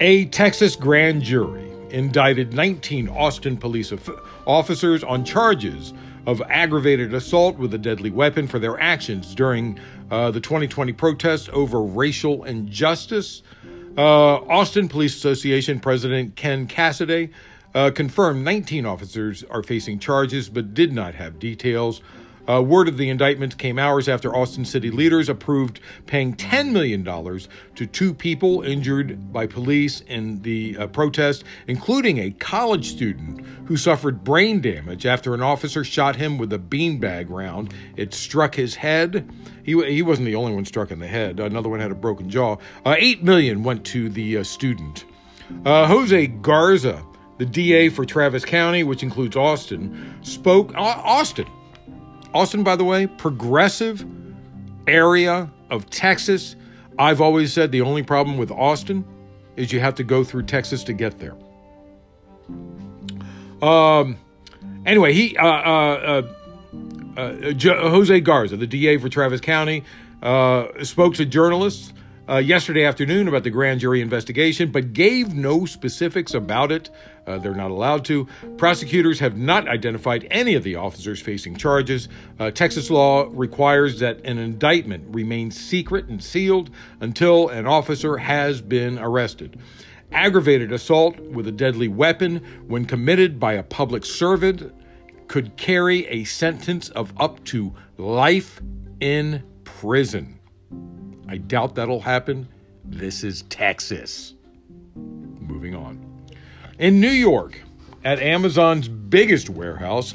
A 0.00 0.26
Texas 0.26 0.76
grand 0.76 1.22
jury 1.22 1.70
indicted 1.90 2.52
19 2.52 3.08
Austin 3.08 3.56
police 3.56 3.92
officers 4.46 5.04
on 5.04 5.24
charges 5.24 5.92
of 6.26 6.42
aggravated 6.48 7.14
assault 7.14 7.56
with 7.56 7.72
a 7.72 7.78
deadly 7.78 8.10
weapon 8.10 8.46
for 8.48 8.58
their 8.58 8.78
actions 8.80 9.34
during 9.34 9.78
uh, 10.10 10.30
the 10.30 10.40
2020 10.40 10.92
protests 10.92 11.48
over 11.52 11.82
racial 11.82 12.44
injustice 12.44 13.42
uh, 13.96 14.36
Austin 14.48 14.88
Police 14.88 15.16
Association 15.16 15.80
President 15.80 16.36
Ken 16.36 16.66
Casaday 16.66 17.30
uh, 17.76 17.90
confirmed 17.90 18.42
19 18.42 18.86
officers 18.86 19.44
are 19.50 19.62
facing 19.62 19.98
charges 19.98 20.48
but 20.48 20.74
did 20.74 20.92
not 20.92 21.14
have 21.14 21.38
details. 21.38 22.00
Uh, 22.48 22.62
word 22.62 22.86
of 22.86 22.96
the 22.96 23.10
indictment 23.10 23.58
came 23.58 23.78
hours 23.78 24.08
after 24.08 24.34
Austin 24.34 24.64
city 24.64 24.90
leaders 24.90 25.28
approved 25.28 25.80
paying 26.06 26.34
$10 26.34 26.70
million 26.70 27.04
to 27.74 27.86
two 27.86 28.14
people 28.14 28.62
injured 28.62 29.32
by 29.32 29.46
police 29.46 30.00
in 30.02 30.40
the 30.42 30.76
uh, 30.78 30.86
protest, 30.86 31.44
including 31.66 32.18
a 32.18 32.30
college 32.30 32.88
student 32.88 33.44
who 33.66 33.76
suffered 33.76 34.22
brain 34.22 34.60
damage 34.60 35.04
after 35.04 35.34
an 35.34 35.42
officer 35.42 35.82
shot 35.82 36.16
him 36.16 36.38
with 36.38 36.52
a 36.52 36.58
beanbag 36.58 37.28
round. 37.28 37.74
It 37.96 38.14
struck 38.14 38.54
his 38.54 38.76
head. 38.76 39.28
He, 39.64 39.72
he 39.92 40.02
wasn't 40.02 40.26
the 40.26 40.36
only 40.36 40.54
one 40.54 40.64
struck 40.64 40.92
in 40.92 41.00
the 41.00 41.08
head. 41.08 41.40
Another 41.40 41.68
one 41.68 41.80
had 41.80 41.90
a 41.90 41.96
broken 41.96 42.30
jaw. 42.30 42.56
Uh, 42.86 42.94
8 42.96 43.24
million 43.24 43.64
went 43.64 43.84
to 43.86 44.08
the 44.08 44.38
uh, 44.38 44.44
student. 44.44 45.04
Uh, 45.64 45.86
Jose 45.86 46.26
Garza, 46.28 47.04
the 47.38 47.46
DA 47.46 47.88
for 47.88 48.04
Travis 48.04 48.44
County, 48.44 48.82
which 48.82 49.02
includes 49.02 49.36
Austin, 49.36 50.14
spoke. 50.22 50.72
Austin 50.74 51.46
Austin, 52.36 52.62
by 52.62 52.76
the 52.76 52.84
way, 52.84 53.06
progressive 53.06 54.04
area 54.86 55.50
of 55.70 55.88
Texas. 55.88 56.54
I've 56.98 57.20
always 57.20 57.50
said 57.52 57.72
the 57.72 57.80
only 57.80 58.02
problem 58.02 58.36
with 58.36 58.50
Austin 58.50 59.04
is 59.56 59.72
you 59.72 59.80
have 59.80 59.94
to 59.94 60.04
go 60.04 60.22
through 60.22 60.42
Texas 60.42 60.84
to 60.84 60.92
get 60.92 61.18
there. 61.18 61.34
Um, 63.62 64.18
anyway, 64.84 65.14
he 65.14 65.36
uh, 65.38 65.46
uh, 65.46 66.22
uh, 67.16 67.20
uh 67.20 67.54
Jose 67.54 68.20
Garza, 68.20 68.58
the 68.58 68.66
DA 68.66 68.98
for 68.98 69.08
Travis 69.08 69.40
County, 69.40 69.82
uh, 70.22 70.66
spoke 70.84 71.14
to 71.14 71.24
journalists 71.24 71.94
uh, 72.28 72.36
yesterday 72.36 72.84
afternoon 72.84 73.28
about 73.28 73.44
the 73.44 73.50
grand 73.50 73.80
jury 73.80 74.00
investigation, 74.00 74.70
but 74.70 74.92
gave 74.92 75.32
no 75.32 75.64
specifics 75.64 76.34
about 76.34 76.70
it. 76.70 76.90
Uh, 77.26 77.38
they're 77.38 77.54
not 77.54 77.70
allowed 77.70 78.04
to. 78.04 78.26
Prosecutors 78.56 79.18
have 79.18 79.36
not 79.36 79.68
identified 79.68 80.26
any 80.30 80.54
of 80.54 80.62
the 80.62 80.76
officers 80.76 81.20
facing 81.20 81.56
charges. 81.56 82.08
Uh, 82.38 82.50
Texas 82.50 82.90
law 82.90 83.28
requires 83.32 83.98
that 83.98 84.24
an 84.24 84.38
indictment 84.38 85.04
remain 85.14 85.50
secret 85.50 86.06
and 86.06 86.22
sealed 86.22 86.70
until 87.00 87.48
an 87.48 87.66
officer 87.66 88.16
has 88.16 88.60
been 88.60 88.98
arrested. 88.98 89.58
Aggravated 90.12 90.70
assault 90.70 91.18
with 91.18 91.48
a 91.48 91.52
deadly 91.52 91.88
weapon, 91.88 92.36
when 92.68 92.84
committed 92.84 93.40
by 93.40 93.54
a 93.54 93.62
public 93.62 94.04
servant, 94.04 94.72
could 95.26 95.56
carry 95.56 96.06
a 96.06 96.22
sentence 96.24 96.90
of 96.90 97.12
up 97.18 97.42
to 97.44 97.74
life 97.98 98.60
in 99.00 99.42
prison. 99.64 100.38
I 101.28 101.38
doubt 101.38 101.74
that'll 101.74 102.00
happen. 102.00 102.48
This 102.84 103.24
is 103.24 103.42
Texas. 103.48 104.34
Moving 104.94 105.74
on. 105.74 106.05
In 106.78 107.00
New 107.00 107.08
York, 107.08 107.60
at 108.04 108.20
Amazon's 108.20 108.86
biggest 108.86 109.48
warehouse, 109.48 110.14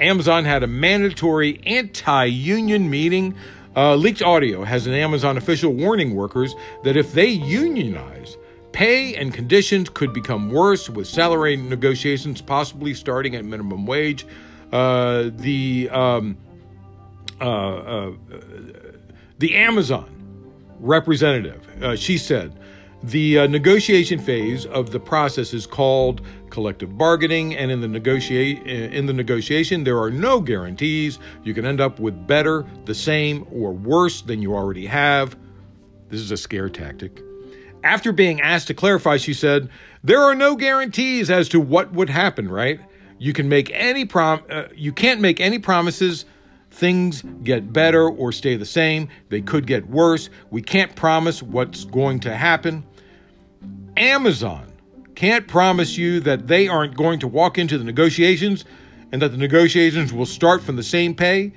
Amazon 0.00 0.44
had 0.44 0.64
a 0.64 0.66
mandatory 0.66 1.60
anti 1.64 2.24
union 2.24 2.90
meeting 2.90 3.34
Uh, 3.76 3.96
leaked 3.96 4.22
audio 4.22 4.62
has 4.62 4.86
an 4.86 4.94
Amazon 4.94 5.36
official 5.36 5.72
warning 5.72 6.14
workers 6.14 6.54
that 6.84 6.96
if 6.96 7.12
they 7.12 7.26
unionize, 7.26 8.36
pay 8.70 9.16
and 9.16 9.34
conditions 9.34 9.88
could 9.88 10.12
become 10.12 10.48
worse, 10.52 10.88
with 10.88 11.08
salary 11.08 11.56
negotiations 11.56 12.40
possibly 12.40 12.94
starting 12.94 13.34
at 13.34 13.44
minimum 13.44 13.84
wage. 13.84 14.26
Uh, 14.72 15.30
the 15.38 15.88
um, 15.90 16.36
uh, 17.40 17.44
uh 17.44 18.12
the 19.38 19.56
Amazon 19.56 20.08
representative, 20.78 21.66
uh, 21.82 21.96
she 21.96 22.16
said, 22.16 22.56
the 23.06 23.40
uh, 23.40 23.46
negotiation 23.46 24.18
phase 24.18 24.64
of 24.66 24.90
the 24.90 25.00
process 25.00 25.52
is 25.52 25.66
called 25.66 26.22
collective 26.48 26.96
bargaining, 26.96 27.54
and 27.54 27.70
in 27.70 27.80
the 27.80 27.88
negotiate 27.88 28.62
in 28.66 29.06
the 29.06 29.12
negotiation, 29.12 29.84
there 29.84 29.98
are 29.98 30.10
no 30.10 30.40
guarantees. 30.40 31.18
You 31.42 31.52
can 31.52 31.66
end 31.66 31.80
up 31.80 32.00
with 32.00 32.26
better, 32.26 32.64
the 32.86 32.94
same, 32.94 33.46
or 33.52 33.72
worse 33.72 34.22
than 34.22 34.40
you 34.40 34.54
already 34.54 34.86
have. 34.86 35.36
This 36.08 36.20
is 36.20 36.30
a 36.30 36.36
scare 36.36 36.70
tactic. 36.70 37.20
After 37.82 38.10
being 38.12 38.40
asked 38.40 38.68
to 38.68 38.74
clarify, 38.74 39.18
she 39.18 39.34
said, 39.34 39.68
"There 40.02 40.20
are 40.20 40.34
no 40.34 40.56
guarantees 40.56 41.30
as 41.30 41.48
to 41.50 41.60
what 41.60 41.92
would 41.92 42.08
happen. 42.08 42.48
Right? 42.48 42.80
You 43.18 43.32
can 43.34 43.48
make 43.48 43.70
any 43.74 44.06
prom. 44.06 44.42
Uh, 44.48 44.64
you 44.74 44.92
can't 44.92 45.20
make 45.20 45.40
any 45.40 45.58
promises." 45.58 46.24
Things 46.70 47.22
get 47.44 47.72
better 47.72 48.08
or 48.08 48.32
stay 48.32 48.56
the 48.56 48.66
same. 48.66 49.08
They 49.28 49.40
could 49.40 49.64
get 49.64 49.88
worse. 49.88 50.28
We 50.50 50.60
can't 50.60 50.96
promise 50.96 51.40
what's 51.40 51.84
going 51.84 52.18
to 52.20 52.34
happen. 52.34 52.82
Amazon 53.96 54.72
can't 55.14 55.46
promise 55.46 55.96
you 55.96 56.20
that 56.20 56.48
they 56.48 56.66
aren't 56.68 56.96
going 56.96 57.20
to 57.20 57.28
walk 57.28 57.58
into 57.58 57.78
the 57.78 57.84
negotiations 57.84 58.64
and 59.12 59.22
that 59.22 59.30
the 59.30 59.38
negotiations 59.38 60.12
will 60.12 60.26
start 60.26 60.62
from 60.62 60.76
the 60.76 60.82
same 60.82 61.14
pay 61.14 61.52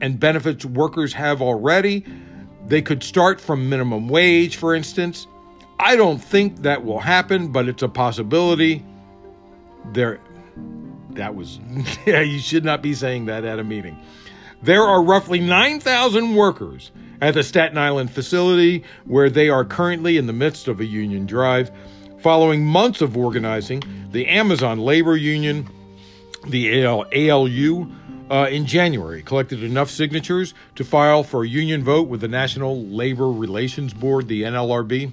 and 0.00 0.18
benefits 0.18 0.64
workers 0.64 1.12
have 1.12 1.40
already. 1.40 2.04
They 2.66 2.82
could 2.82 3.02
start 3.02 3.40
from 3.40 3.68
minimum 3.68 4.08
wage, 4.08 4.56
for 4.56 4.74
instance. 4.74 5.26
I 5.78 5.94
don't 5.94 6.18
think 6.18 6.62
that 6.62 6.84
will 6.84 6.98
happen, 6.98 7.52
but 7.52 7.68
it's 7.68 7.82
a 7.82 7.88
possibility. 7.88 8.84
There, 9.92 10.20
that 11.10 11.34
was, 11.34 11.60
yeah, 12.06 12.20
you 12.20 12.40
should 12.40 12.64
not 12.64 12.82
be 12.82 12.94
saying 12.94 13.26
that 13.26 13.44
at 13.44 13.58
a 13.58 13.64
meeting. 13.64 13.96
There 14.62 14.82
are 14.82 15.02
roughly 15.02 15.38
9,000 15.38 16.34
workers 16.34 16.90
at 17.20 17.34
the 17.34 17.42
Staten 17.42 17.78
Island 17.78 18.10
facility, 18.10 18.84
where 19.04 19.30
they 19.30 19.48
are 19.48 19.64
currently 19.64 20.16
in 20.16 20.26
the 20.26 20.32
midst 20.32 20.68
of 20.68 20.80
a 20.80 20.84
union 20.84 21.26
drive. 21.26 21.70
Following 22.20 22.64
months 22.64 23.00
of 23.00 23.16
organizing, 23.16 23.82
the 24.10 24.26
Amazon 24.26 24.78
Labor 24.78 25.16
Union, 25.16 25.68
the 26.46 26.82
AL, 26.84 27.06
ALU, 27.12 27.90
uh, 28.30 28.46
in 28.50 28.66
January 28.66 29.22
collected 29.22 29.62
enough 29.62 29.90
signatures 29.90 30.54
to 30.74 30.84
file 30.84 31.22
for 31.22 31.44
a 31.44 31.48
union 31.48 31.82
vote 31.82 32.08
with 32.08 32.20
the 32.20 32.28
National 32.28 32.84
Labor 32.84 33.30
Relations 33.30 33.94
Board, 33.94 34.28
the 34.28 34.42
NLRB. 34.42 35.12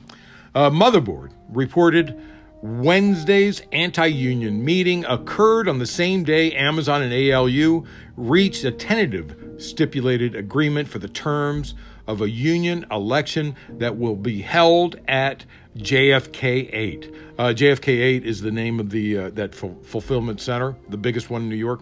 Uh, 0.53 0.69
Motherboard 0.69 1.31
reported 1.49 2.19
Wednesday's 2.61 3.61
anti 3.71 4.07
union 4.07 4.63
meeting 4.63 5.05
occurred 5.05 5.69
on 5.69 5.79
the 5.79 5.85
same 5.85 6.23
day 6.23 6.51
Amazon 6.53 7.03
and 7.03 7.13
ALU 7.13 7.85
reached 8.17 8.63
a 8.63 8.71
tentative 8.71 9.35
stipulated 9.57 10.35
agreement 10.35 10.87
for 10.87 10.99
the 10.99 11.07
terms 11.07 11.75
of 12.07 12.21
a 12.21 12.29
union 12.29 12.85
election 12.91 13.55
that 13.69 13.97
will 13.97 14.15
be 14.15 14.41
held 14.41 14.99
at 15.07 15.45
JFK 15.77 16.69
8. 16.71 17.15
Uh, 17.37 17.43
JFK 17.47 17.87
8 17.87 18.25
is 18.25 18.41
the 18.41 18.51
name 18.51 18.79
of 18.79 18.91
the 18.91 19.17
uh, 19.17 19.29
that 19.31 19.53
fulfillment 19.53 20.39
center, 20.39 20.75
the 20.89 20.97
biggest 20.97 21.29
one 21.29 21.43
in 21.43 21.49
New 21.49 21.55
York. 21.55 21.81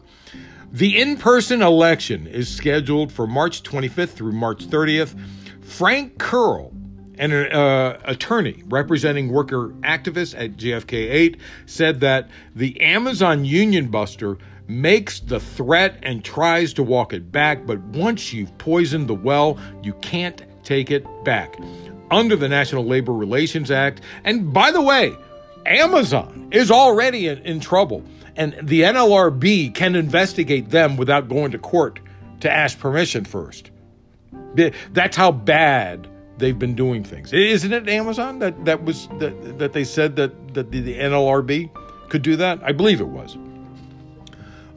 The 0.72 1.00
in-person 1.00 1.62
election 1.62 2.26
is 2.26 2.50
scheduled 2.50 3.12
for 3.12 3.28
March 3.28 3.62
25th 3.62 4.10
through 4.10 4.32
March 4.32 4.66
30th. 4.66 5.16
Frank 5.62 6.18
Kearl, 6.18 6.74
an 7.20 7.32
uh, 7.32 8.00
attorney 8.06 8.64
representing 8.66 9.32
worker 9.32 9.70
activists 9.82 10.34
at 10.36 10.58
JFK 10.58 11.12
8, 11.12 11.38
said 11.68 12.00
that 12.00 12.28
the 12.56 12.82
Amazon 12.82 13.46
union 13.46 13.90
buster 13.90 14.40
makes 14.82 15.20
the 15.20 15.40
threat 15.40 16.00
and 16.04 16.24
tries 16.24 16.74
to 16.74 16.84
walk 16.84 17.14
it 17.14 17.32
back, 17.32 17.66
but 17.66 17.80
once 17.80 18.34
you've 18.34 18.56
poisoned 18.58 19.08
the 19.08 19.16
well, 19.16 19.58
you 19.82 19.94
can't 19.96 20.42
take 20.64 20.92
it 20.92 21.06
back. 21.24 21.58
Under 22.12 22.36
the 22.36 22.50
National 22.50 22.86
Labor 22.86 23.14
Relations 23.14 23.72
Act, 23.72 24.02
and 24.24 24.54
by 24.54 24.72
the 24.72 24.82
way, 24.82 25.16
Amazon 25.66 26.50
is 26.52 26.72
already 26.72 27.28
in, 27.28 27.40
in 27.40 27.60
trouble, 27.60 28.04
and 28.36 28.56
the 28.62 28.82
NLRB 28.82 29.74
can 29.74 29.96
investigate 29.96 30.70
them 30.70 30.98
without 30.98 31.30
going 31.30 31.52
to 31.52 31.58
court 31.58 32.00
to 32.42 32.52
ask 32.52 32.78
permission 32.80 33.26
first. 33.26 33.72
That's 34.92 35.16
how 35.16 35.32
bad 35.32 36.08
they've 36.38 36.58
been 36.58 36.76
doing 36.76 37.04
things. 37.04 37.32
Isn't 37.32 37.74
it 37.74 37.88
Amazon 37.88 38.40
that, 38.40 38.66
that 38.66 38.84
was 38.84 39.08
that, 39.20 39.60
that 39.60 39.74
they 39.74 39.84
said 39.84 40.16
that, 40.18 40.54
that 40.54 40.72
the, 40.72 40.82
the 40.82 40.98
NLRB 40.98 41.70
could 42.10 42.22
do 42.22 42.36
that? 42.36 42.60
I 42.64 42.72
believe 42.72 43.02
it 43.02 43.08
was. 43.08 43.38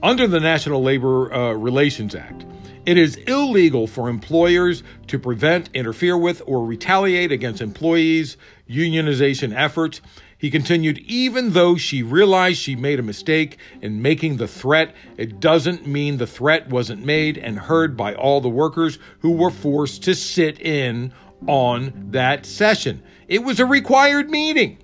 Under 0.06 0.28
the 0.28 0.38
National 0.38 0.84
Labor 0.84 1.34
uh, 1.34 1.52
Relations 1.54 2.14
Act, 2.14 2.46
it 2.84 2.96
is 2.96 3.16
illegal 3.26 3.88
for 3.88 4.08
employers 4.08 4.84
to 5.08 5.18
prevent, 5.18 5.68
interfere 5.74 6.16
with, 6.16 6.40
or 6.46 6.64
retaliate 6.64 7.32
against 7.32 7.60
employees' 7.60 8.36
unionization 8.70 9.52
efforts. 9.52 10.00
He 10.38 10.48
continued, 10.48 10.98
even 10.98 11.54
though 11.54 11.76
she 11.76 12.04
realized 12.04 12.60
she 12.60 12.76
made 12.76 13.00
a 13.00 13.02
mistake 13.02 13.58
in 13.82 14.00
making 14.00 14.36
the 14.36 14.46
threat, 14.46 14.94
it 15.16 15.40
doesn't 15.40 15.88
mean 15.88 16.18
the 16.18 16.26
threat 16.28 16.68
wasn't 16.68 17.04
made 17.04 17.36
and 17.36 17.58
heard 17.58 17.96
by 17.96 18.14
all 18.14 18.40
the 18.40 18.48
workers 18.48 19.00
who 19.18 19.32
were 19.32 19.50
forced 19.50 20.04
to 20.04 20.14
sit 20.14 20.60
in 20.60 21.12
on 21.48 22.10
that 22.12 22.46
session. 22.46 23.02
It 23.26 23.42
was 23.42 23.58
a 23.58 23.66
required 23.66 24.30
meeting. 24.30 24.78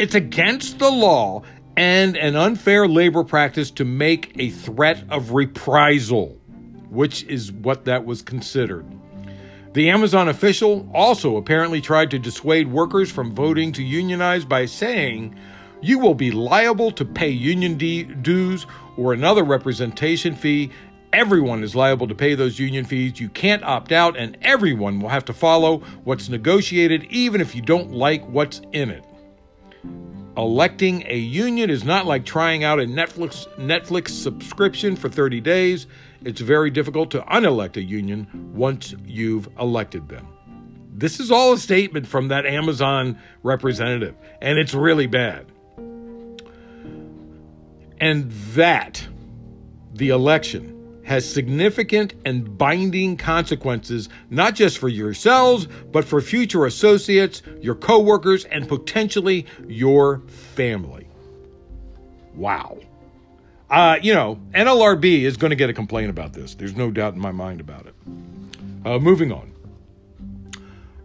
It's 0.00 0.16
against 0.16 0.80
the 0.80 0.90
law 0.90 1.44
and 1.80 2.14
an 2.18 2.36
unfair 2.36 2.86
labor 2.86 3.24
practice 3.24 3.70
to 3.70 3.86
make 3.86 4.32
a 4.38 4.50
threat 4.50 5.02
of 5.08 5.30
reprisal, 5.30 6.38
which 6.90 7.22
is 7.22 7.50
what 7.52 7.86
that 7.86 8.04
was 8.04 8.20
considered. 8.20 8.84
The 9.72 9.88
Amazon 9.88 10.28
official 10.28 10.86
also 10.92 11.38
apparently 11.38 11.80
tried 11.80 12.10
to 12.10 12.18
dissuade 12.18 12.70
workers 12.70 13.10
from 13.10 13.34
voting 13.34 13.72
to 13.72 13.82
unionize 13.82 14.44
by 14.44 14.66
saying, 14.66 15.34
You 15.80 15.98
will 15.98 16.12
be 16.12 16.30
liable 16.30 16.90
to 16.90 17.04
pay 17.06 17.30
union 17.30 17.78
dues 17.78 18.66
or 18.98 19.14
another 19.14 19.42
representation 19.42 20.34
fee. 20.34 20.70
Everyone 21.14 21.62
is 21.62 21.74
liable 21.74 22.08
to 22.08 22.14
pay 22.14 22.34
those 22.34 22.58
union 22.58 22.84
fees. 22.84 23.18
You 23.18 23.30
can't 23.30 23.64
opt 23.64 23.90
out, 23.90 24.18
and 24.18 24.36
everyone 24.42 25.00
will 25.00 25.08
have 25.08 25.24
to 25.24 25.32
follow 25.32 25.78
what's 26.04 26.28
negotiated, 26.28 27.04
even 27.04 27.40
if 27.40 27.54
you 27.54 27.62
don't 27.62 27.90
like 27.90 28.22
what's 28.26 28.60
in 28.72 28.90
it. 28.90 29.06
Electing 30.36 31.04
a 31.08 31.16
union 31.16 31.70
is 31.70 31.84
not 31.84 32.06
like 32.06 32.24
trying 32.24 32.62
out 32.62 32.78
a 32.78 32.84
Netflix 32.84 33.48
Netflix 33.56 34.10
subscription 34.10 34.94
for 34.94 35.08
30 35.08 35.40
days. 35.40 35.86
It's 36.24 36.40
very 36.40 36.70
difficult 36.70 37.10
to 37.12 37.24
unelect 37.36 37.76
a 37.76 37.82
union 37.82 38.28
once 38.54 38.94
you've 39.04 39.48
elected 39.58 40.08
them. 40.08 40.28
This 40.92 41.18
is 41.18 41.30
all 41.30 41.54
a 41.54 41.58
statement 41.58 42.06
from 42.06 42.28
that 42.28 42.46
Amazon 42.46 43.18
representative, 43.42 44.14
and 44.40 44.58
it's 44.58 44.74
really 44.74 45.06
bad. 45.06 45.46
And 47.98 48.30
that, 48.54 49.06
the 49.94 50.10
election, 50.10 50.79
has 51.10 51.28
significant 51.28 52.14
and 52.24 52.56
binding 52.56 53.16
consequences, 53.16 54.08
not 54.30 54.54
just 54.54 54.78
for 54.78 54.88
yourselves, 54.88 55.66
but 55.90 56.04
for 56.04 56.20
future 56.20 56.66
associates, 56.66 57.42
your 57.60 57.74
coworkers, 57.74 58.44
and 58.44 58.68
potentially 58.68 59.44
your 59.66 60.20
family. 60.54 61.08
Wow. 62.36 62.78
Uh, 63.68 63.98
you 64.00 64.14
know, 64.14 64.38
NLRB 64.54 65.22
is 65.22 65.36
going 65.36 65.50
to 65.50 65.56
get 65.56 65.68
a 65.68 65.72
complaint 65.72 66.10
about 66.10 66.32
this. 66.32 66.54
There's 66.54 66.76
no 66.76 66.92
doubt 66.92 67.14
in 67.14 67.20
my 67.20 67.32
mind 67.32 67.60
about 67.60 67.86
it. 67.86 67.94
Uh, 68.84 69.00
moving 69.00 69.32
on. 69.32 69.52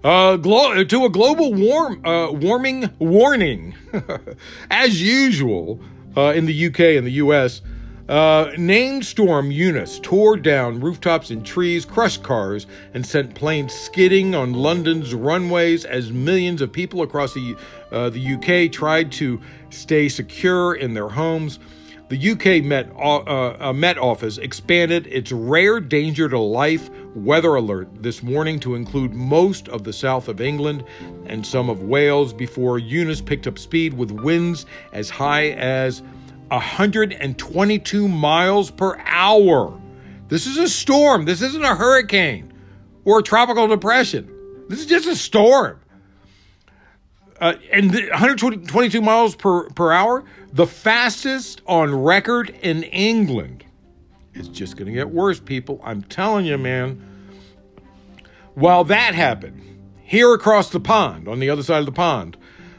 Uh, 0.03 0.37
glo- 0.37 0.83
to 0.83 1.05
a 1.05 1.09
global 1.09 1.51
warm, 1.51 2.05
uh, 2.05 2.31
warming 2.31 2.91
warning. 2.99 3.73
As 4.69 5.01
usual, 5.01 5.79
uh, 6.15 6.33
in 6.35 6.45
the 6.45 6.67
UK 6.67 6.79
and 6.79 7.07
the 7.07 7.13
US, 7.13 7.63
uh, 8.07 8.51
named 8.57 9.05
storm 9.05 9.49
Eunice 9.51 9.99
tore 9.99 10.37
down 10.37 10.79
rooftops 10.79 11.31
and 11.31 11.45
trees, 11.45 11.85
crushed 11.85 12.21
cars, 12.21 12.67
and 12.93 13.05
sent 13.05 13.33
planes 13.33 13.73
skidding 13.73 14.35
on 14.35 14.53
London's 14.53 15.13
runways 15.13 15.85
as 15.85 16.11
millions 16.11 16.61
of 16.61 16.71
people 16.71 17.01
across 17.01 17.33
the, 17.33 17.55
uh, 17.91 18.09
the 18.09 18.35
UK 18.35 18.71
tried 18.71 19.11
to 19.13 19.41
stay 19.71 20.07
secure 20.07 20.75
in 20.75 20.93
their 20.93 21.09
homes. 21.09 21.59
The 22.07 22.31
UK 22.31 22.63
Met, 22.63 22.91
uh, 22.95 23.69
uh, 23.69 23.73
Met 23.73 23.97
Office 23.97 24.37
expanded 24.37 25.07
its 25.07 25.31
rare 25.31 25.79
danger 25.79 26.29
to 26.29 26.37
life 26.37 26.91
weather 27.15 27.55
alert 27.55 27.89
this 28.03 28.21
morning 28.21 28.59
to 28.59 28.75
include 28.75 29.15
most 29.15 29.67
of 29.69 29.83
the 29.83 29.93
south 29.93 30.27
of 30.27 30.39
England 30.39 30.83
and 31.25 31.43
some 31.43 31.67
of 31.67 31.81
Wales 31.81 32.31
before 32.31 32.77
Eunice 32.77 33.21
picked 33.21 33.47
up 33.47 33.57
speed 33.57 33.95
with 33.95 34.11
winds 34.11 34.67
as 34.91 35.09
high 35.09 35.49
as 35.53 36.03
122 36.49 38.07
miles 38.07 38.71
per 38.71 38.97
hour. 38.99 39.79
This 40.27 40.47
is 40.47 40.57
a 40.57 40.67
storm. 40.67 41.25
This 41.25 41.41
isn't 41.41 41.63
a 41.63 41.75
hurricane. 41.75 42.51
or 43.03 43.19
a 43.19 43.23
tropical 43.23 43.67
depression. 43.67 44.29
This 44.67 44.79
is 44.79 44.87
just 44.87 45.07
a 45.07 45.15
storm. 45.15 45.79
Uh, 47.39 47.53
and 47.71 47.93
122 47.93 49.01
miles 49.01 49.35
per, 49.35 49.69
per 49.69 49.91
hour, 49.91 50.23
the 50.53 50.65
fastest 50.65 51.61
on 51.67 51.93
record 51.93 52.49
in 52.61 52.83
England. 52.83 53.63
It's 54.33 54.47
just 54.47 54.75
going 54.77 54.87
to 54.87 54.93
get 54.93 55.09
worse, 55.09 55.39
people. 55.39 55.79
I'm 55.83 56.01
telling 56.01 56.45
you, 56.45 56.57
man. 56.57 57.01
While 58.55 58.85
that 58.85 59.13
happened, 59.13 59.61
here 60.01 60.33
across 60.33 60.69
the 60.69 60.79
pond, 60.79 61.27
on 61.27 61.39
the 61.39 61.49
other 61.49 61.63
side 61.63 61.79
of 61.79 61.85
the 61.85 61.91
pond, 61.91 62.37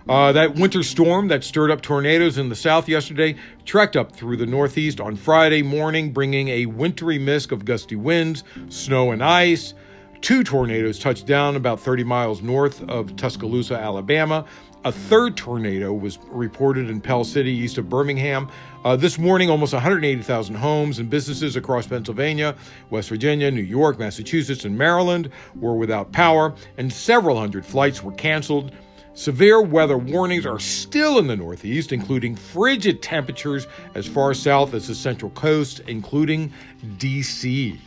uh, 0.08 0.32
that 0.32 0.54
winter 0.54 0.82
storm 0.82 1.28
that 1.28 1.42
stirred 1.42 1.70
up 1.70 1.82
tornadoes 1.82 2.38
in 2.38 2.48
the 2.48 2.54
south 2.54 2.88
yesterday 2.88 3.34
trekked 3.64 3.96
up 3.96 4.12
through 4.12 4.36
the 4.36 4.46
northeast 4.46 5.00
on 5.00 5.16
Friday 5.16 5.62
morning, 5.62 6.12
bringing 6.12 6.48
a 6.48 6.66
wintry 6.66 7.18
mist 7.18 7.50
of 7.50 7.64
gusty 7.64 7.96
winds, 7.96 8.44
snow, 8.68 9.10
and 9.10 9.22
ice. 9.22 9.74
Two 10.20 10.44
tornadoes 10.44 10.98
touched 10.98 11.26
down 11.26 11.56
about 11.56 11.80
30 11.80 12.04
miles 12.04 12.40
north 12.40 12.88
of 12.88 13.16
Tuscaloosa, 13.16 13.74
Alabama. 13.74 14.44
A 14.84 14.92
third 14.92 15.36
tornado 15.36 15.92
was 15.92 16.18
reported 16.28 16.88
in 16.88 17.00
Pell 17.00 17.24
City, 17.24 17.50
east 17.50 17.76
of 17.76 17.88
Birmingham. 17.88 18.48
Uh, 18.84 18.94
this 18.94 19.18
morning, 19.18 19.50
almost 19.50 19.72
180,000 19.72 20.54
homes 20.54 21.00
and 21.00 21.10
businesses 21.10 21.56
across 21.56 21.88
Pennsylvania, 21.88 22.54
West 22.90 23.08
Virginia, 23.08 23.50
New 23.50 23.62
York, 23.62 23.98
Massachusetts, 23.98 24.64
and 24.64 24.78
Maryland 24.78 25.28
were 25.56 25.74
without 25.74 26.12
power, 26.12 26.54
and 26.78 26.92
several 26.92 27.36
hundred 27.36 27.66
flights 27.66 28.04
were 28.04 28.12
canceled. 28.12 28.72
Severe 29.16 29.62
weather 29.62 29.96
warnings 29.96 30.44
are 30.44 30.60
still 30.60 31.18
in 31.18 31.26
the 31.26 31.34
Northeast, 31.34 31.90
including 31.90 32.36
frigid 32.36 33.00
temperatures 33.00 33.66
as 33.94 34.06
far 34.06 34.34
south 34.34 34.74
as 34.74 34.88
the 34.88 34.94
Central 34.94 35.30
Coast, 35.30 35.80
including 35.88 36.52
D.C. 36.98 37.80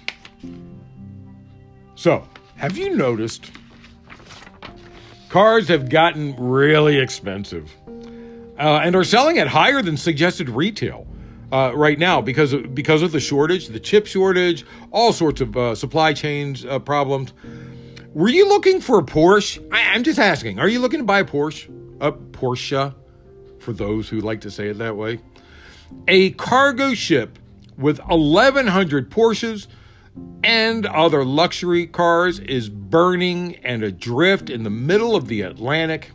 So, 1.93 2.27
have 2.55 2.75
you 2.75 2.95
noticed 2.95 3.51
cars 5.29 5.67
have 5.67 5.87
gotten 5.87 6.35
really 6.35 6.97
expensive 6.97 7.71
uh, 8.57 8.81
and 8.83 8.95
are 8.95 9.03
selling 9.03 9.37
at 9.37 9.47
higher 9.47 9.83
than 9.83 9.97
suggested 9.97 10.49
retail? 10.49 11.05
Uh, 11.51 11.71
right 11.75 11.97
now 11.97 12.21
because 12.21 12.53
of, 12.53 12.75
because 12.75 13.01
of 13.01 13.11
the 13.11 13.19
shortage, 13.19 13.67
the 13.67 13.79
chip 13.79 14.05
shortage, 14.05 14.65
all 14.91 15.11
sorts 15.11 15.41
of 15.41 15.55
uh, 15.57 15.73
supply 15.73 16.13
chains 16.13 16.63
uh, 16.65 16.77
problems. 16.77 17.33
Were 18.13 18.29
you 18.29 18.47
looking 18.47 18.81
for 18.81 18.97
a 18.97 19.03
Porsche? 19.03 19.63
I, 19.71 19.95
am 19.95 20.03
just 20.03 20.17
asking. 20.17 20.59
Are 20.59 20.67
you 20.67 20.79
looking 20.79 20.99
to 20.99 21.05
buy 21.05 21.19
a 21.19 21.25
Porsche? 21.25 21.69
A 22.01 22.11
Porsche, 22.11 22.95
for 23.59 23.71
those 23.71 24.09
who 24.09 24.19
like 24.19 24.41
to 24.41 24.51
say 24.51 24.69
it 24.69 24.79
that 24.79 24.95
way. 24.95 25.19
A 26.07 26.31
cargo 26.31 26.95
ship 26.95 27.37
with 27.77 27.99
1,100 27.99 29.11
Porsches 29.11 29.67
and 30.43 30.87
other 30.87 31.23
luxury 31.23 31.85
cars 31.85 32.39
is 32.39 32.67
burning 32.67 33.57
and 33.57 33.83
adrift 33.83 34.49
in 34.49 34.63
the 34.63 34.71
middle 34.71 35.15
of 35.15 35.27
the 35.27 35.41
Atlantic. 35.43 36.09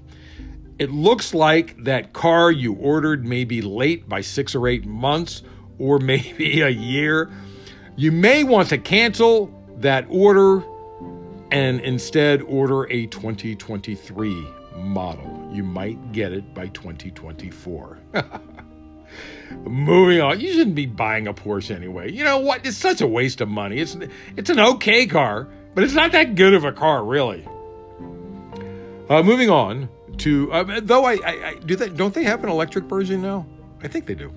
It 0.81 0.91
looks 0.91 1.33
like 1.33 1.85
that 1.85 2.13
car 2.13 2.51
you 2.51 2.75
ordered 2.75 3.25
may 3.25 3.45
be 3.45 3.63
late 3.63 4.09
by 4.09 4.21
six 4.21 4.57
or 4.57 4.67
eight 4.67 4.85
months 4.85 5.43
or 5.79 5.99
maybe 6.01 6.61
a 6.61 6.71
year. 6.71 7.31
You 7.95 8.11
may 8.11 8.43
want 8.43 8.71
to 8.71 8.79
cancel 8.79 9.49
that 9.79 10.07
order 10.09 10.65
and 11.55 11.81
instead 11.83 12.43
order 12.43 12.91
a 12.91 13.07
2023 13.07 14.49
model. 14.75 15.49
You 15.53 15.63
might 15.63 16.11
get 16.11 16.33
it 16.33 16.53
by 16.53 16.67
2024. 16.69 17.99
Moving 19.63 20.21
on, 20.21 20.41
you 20.41 20.53
shouldn't 20.53 20.75
be 20.75 20.87
buying 20.87 21.29
a 21.29 21.33
Porsche 21.33 21.71
anyway. 21.71 22.11
You 22.11 22.25
know 22.25 22.39
what? 22.39 22.67
It's 22.67 22.77
such 22.77 23.01
a 23.01 23.07
waste 23.07 23.41
of 23.41 23.49
money. 23.49 23.79
It's 23.79 23.97
it's 24.37 24.51
an 24.51 24.59
okay 24.59 25.07
car, 25.07 25.47
but 25.77 25.85
it's 25.85 25.95
not 25.95 26.11
that 26.11 26.35
good 26.35 26.55
of 26.55 26.65
a 26.65 26.73
car, 26.73 27.05
really. 27.05 27.47
Uh, 29.09 29.23
moving 29.23 29.49
on 29.49 29.89
to 30.19 30.51
uh, 30.51 30.81
though 30.83 31.05
I, 31.05 31.13
I, 31.25 31.49
I 31.51 31.55
do 31.65 31.77
they 31.77 31.89
don't 31.89 32.13
they 32.13 32.25
have 32.25 32.43
an 32.43 32.51
electric 32.51 32.87
version 32.87 33.23
now? 33.23 33.47
I 33.81 33.87
think 33.87 34.07
they 34.07 34.17
do. 34.17 34.33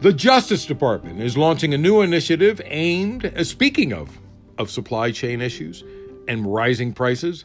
The 0.00 0.14
Justice 0.14 0.64
Department 0.64 1.20
is 1.20 1.36
launching 1.36 1.74
a 1.74 1.78
new 1.78 2.00
initiative 2.00 2.62
aimed, 2.64 3.26
uh, 3.26 3.44
speaking 3.44 3.92
of 3.92 4.18
of 4.56 4.70
supply 4.70 5.10
chain 5.10 5.42
issues, 5.42 5.84
and 6.28 6.52
rising 6.52 6.92
prices, 6.92 7.44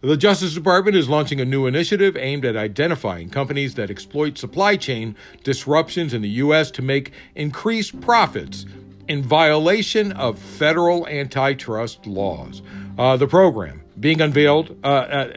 the 0.00 0.16
Justice 0.16 0.52
Department 0.52 0.96
is 0.96 1.08
launching 1.08 1.40
a 1.40 1.44
new 1.44 1.66
initiative 1.66 2.16
aimed 2.16 2.44
at 2.44 2.56
identifying 2.56 3.30
companies 3.30 3.76
that 3.76 3.88
exploit 3.88 4.36
supply 4.36 4.76
chain 4.76 5.14
disruptions 5.44 6.12
in 6.12 6.22
the 6.22 6.28
U.S. 6.30 6.72
to 6.72 6.82
make 6.82 7.12
increased 7.36 8.00
profits 8.00 8.66
in 9.06 9.22
violation 9.22 10.10
of 10.12 10.40
federal 10.40 11.06
antitrust 11.06 12.04
laws. 12.06 12.62
Uh, 12.98 13.16
the 13.16 13.28
program 13.28 13.82
being 14.00 14.20
unveiled 14.20 14.76
uh, 14.82 14.86
uh, 14.86 15.32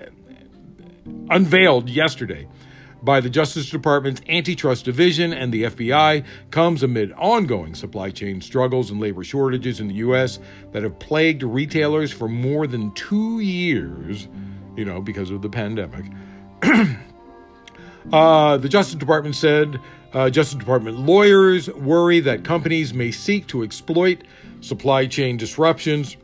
unveiled 1.30 1.88
yesterday 1.88 2.48
by 3.06 3.22
the 3.22 3.30
Justice 3.30 3.70
Department's 3.70 4.22
Antitrust 4.28 4.84
Division 4.84 5.32
and 5.32 5.54
the 5.54 5.64
FBI 5.64 6.26
comes 6.50 6.82
amid 6.82 7.14
ongoing 7.14 7.76
supply 7.76 8.10
chain 8.10 8.42
struggles 8.42 8.90
and 8.90 9.00
labor 9.00 9.24
shortages 9.24 9.80
in 9.80 9.88
the 9.88 9.94
U.S. 9.96 10.40
that 10.72 10.82
have 10.82 10.98
plagued 10.98 11.44
retailers 11.44 12.12
for 12.12 12.28
more 12.28 12.66
than 12.66 12.92
two 12.94 13.40
years, 13.40 14.28
you 14.76 14.84
know, 14.84 15.00
because 15.00 15.30
of 15.30 15.44
the 15.44 15.50
pandemic. 15.50 16.06
uh, 18.12 18.58
the 18.58 18.68
Justice 18.68 18.96
Department 18.96 19.36
said 19.36 19.80
uh, 20.14 20.30
Justice 20.30 20.58
Department 20.58 21.00
lawyers 21.00 21.70
worry 21.70 22.20
that 22.22 22.44
companies 22.44 22.94
may 22.94 23.12
seek 23.12 23.46
to 23.48 23.64
exploit 23.64 24.24
supply 24.62 25.06
chain 25.06 25.38
disruptions 25.38 26.18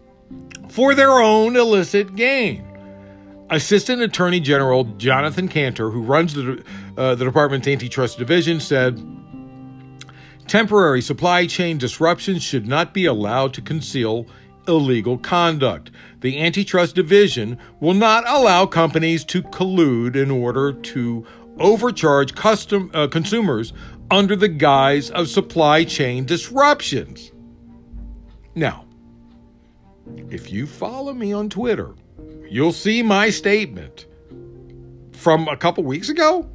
for 0.70 0.96
their 0.96 1.12
own 1.12 1.56
illicit 1.56 2.16
gain. 2.16 2.71
Assistant 3.52 4.02
Attorney 4.02 4.40
General 4.40 4.86
Jonathan 4.96 5.50
Kanter, 5.50 5.92
who 5.92 6.02
runs 6.02 6.34
the, 6.34 6.64
uh, 6.98 7.16
the 7.16 7.26
department's 7.26 7.68
antitrust 7.68 8.18
division, 8.18 8.62
said 8.62 8.98
temporary 10.48 11.02
supply 11.02 11.46
chain 11.46 11.78
disruptions 11.78 12.44
should 12.44 12.66
not 12.66 12.94
be 12.94 13.06
allowed 13.06 13.54
to 13.54 13.62
conceal 13.62 14.26
illegal 14.70 15.18
conduct. 15.18 15.92
The 16.22 16.40
antitrust 16.40 16.96
division 16.96 17.58
will 17.82 17.94
not 17.94 18.24
allow 18.26 18.66
companies 18.66 19.26
to 19.26 19.42
collude 19.44 20.16
in 20.16 20.32
order 20.32 20.72
to 20.72 21.26
overcharge 21.60 22.36
custom, 22.36 22.90
uh, 22.94 23.08
consumers 23.08 23.74
under 24.10 24.38
the 24.38 24.48
guise 24.48 25.10
of 25.12 25.28
supply 25.28 25.84
chain 25.84 26.26
disruptions. 26.26 27.34
Now, 28.56 28.86
if 30.30 30.52
you 30.52 30.68
follow 30.68 31.14
me 31.14 31.34
on 31.34 31.50
Twitter, 31.50 31.96
you'll 32.52 32.74
see 32.74 33.02
my 33.02 33.30
statement 33.30 34.06
from 35.14 35.48
a 35.48 35.56
couple 35.56 35.86
weeks 35.86 36.10
ago. 36.10 36.48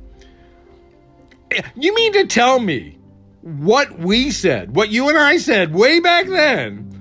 You 1.75 1.95
mean 1.95 2.13
to 2.13 2.27
tell 2.27 2.61
me 2.61 2.99
what 3.41 3.99
we 3.99 4.31
said, 4.31 4.77
what 4.77 4.91
you 4.91 5.09
and 5.09 5.17
I 5.17 5.39
said 5.39 5.73
way 5.73 6.01
back 6.01 6.27
then, 6.27 6.93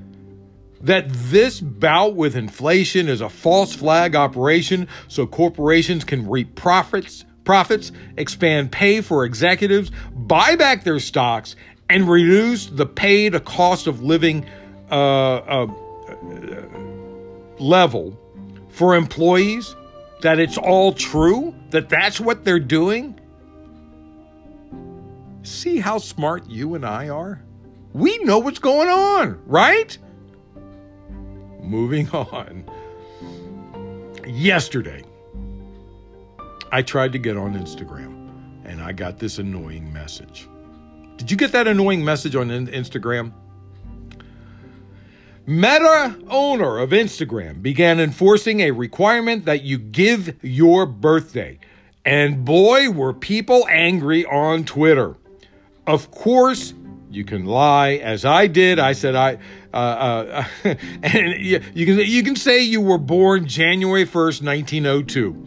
that 0.79 1.09
this 1.09 1.59
bout 1.59 2.15
with 2.15 2.37
inflation 2.37 3.09
is 3.09 3.19
a 3.19 3.27
false 3.27 3.75
flag 3.75 4.15
operation 4.15 4.87
so 5.09 5.27
corporations 5.27 6.05
can 6.05 6.29
reap 6.29 6.55
profits, 6.55 7.25
profits, 7.43 7.91
expand 8.15 8.71
pay 8.71 9.01
for 9.01 9.25
executives, 9.25 9.91
buy 10.13 10.55
back 10.55 10.85
their 10.85 10.99
stocks, 10.99 11.57
and 11.89 12.07
reduce 12.07 12.67
the 12.67 12.85
pay 12.85 13.29
to 13.29 13.41
cost 13.41 13.87
of 13.87 14.01
living 14.01 14.45
uh, 14.89 15.35
uh, 15.35 15.67
level 17.59 18.17
for 18.75 18.93
employees 18.93 19.73
that 20.21 20.37
it's 20.37 20.57
all 20.57 20.91
true, 20.91 21.55
that 21.69 21.87
that's 21.87 22.19
what 22.19 22.43
they're 22.43 22.59
doing? 22.59 23.17
See 25.43 25.79
how 25.79 25.97
smart 25.97 26.49
you 26.49 26.75
and 26.75 26.85
I 26.85 27.07
are? 27.07 27.41
We 27.93 28.17
know 28.19 28.39
what's 28.39 28.59
going 28.59 28.89
on, 28.89 29.41
right? 29.45 29.97
Moving 31.61 32.09
on. 32.13 32.65
Yesterday, 34.27 35.03
I 36.73 36.81
tried 36.81 37.13
to 37.13 37.17
get 37.17 37.37
on 37.37 37.53
Instagram 37.53 38.29
and 38.65 38.81
I 38.81 38.91
got 38.91 39.19
this 39.19 39.39
annoying 39.39 39.93
message. 39.93 40.49
Did 41.15 41.31
you 41.31 41.37
get 41.37 41.53
that 41.53 41.65
annoying 41.67 42.03
message 42.03 42.35
on 42.35 42.49
Instagram? 42.49 43.31
Meta 45.47 46.17
owner 46.27 46.79
of 46.79 46.89
Instagram 46.89 47.61
began 47.61 47.99
enforcing 47.99 48.61
a 48.61 48.71
requirement 48.71 49.45
that 49.45 49.61
you 49.61 49.77
give 49.77 50.43
your 50.43 50.87
birthday. 50.87 51.59
And 52.03 52.43
boy, 52.43 52.89
were 52.89 53.13
people 53.13 53.67
angry 53.69 54.25
on 54.25 54.63
Twitter. 54.63 55.15
Of 55.85 56.09
course, 56.09 56.73
you 57.11 57.23
can 57.23 57.45
lie, 57.45 57.93
as 57.93 58.25
I 58.25 58.47
did. 58.47 58.79
I 58.79 58.93
said 58.93 59.15
I, 59.15 59.37
uh, 59.71 59.77
uh, 59.77 60.45
and 61.03 61.39
you, 61.39 61.61
you, 61.75 61.85
can 61.85 61.99
you 61.99 62.23
can 62.23 62.35
say 62.35 62.63
you 62.63 62.81
were 62.81 62.97
born 62.97 63.47
January 63.47 64.05
first, 64.05 64.41
nineteen 64.41 64.87
oh 64.87 65.03
two. 65.03 65.45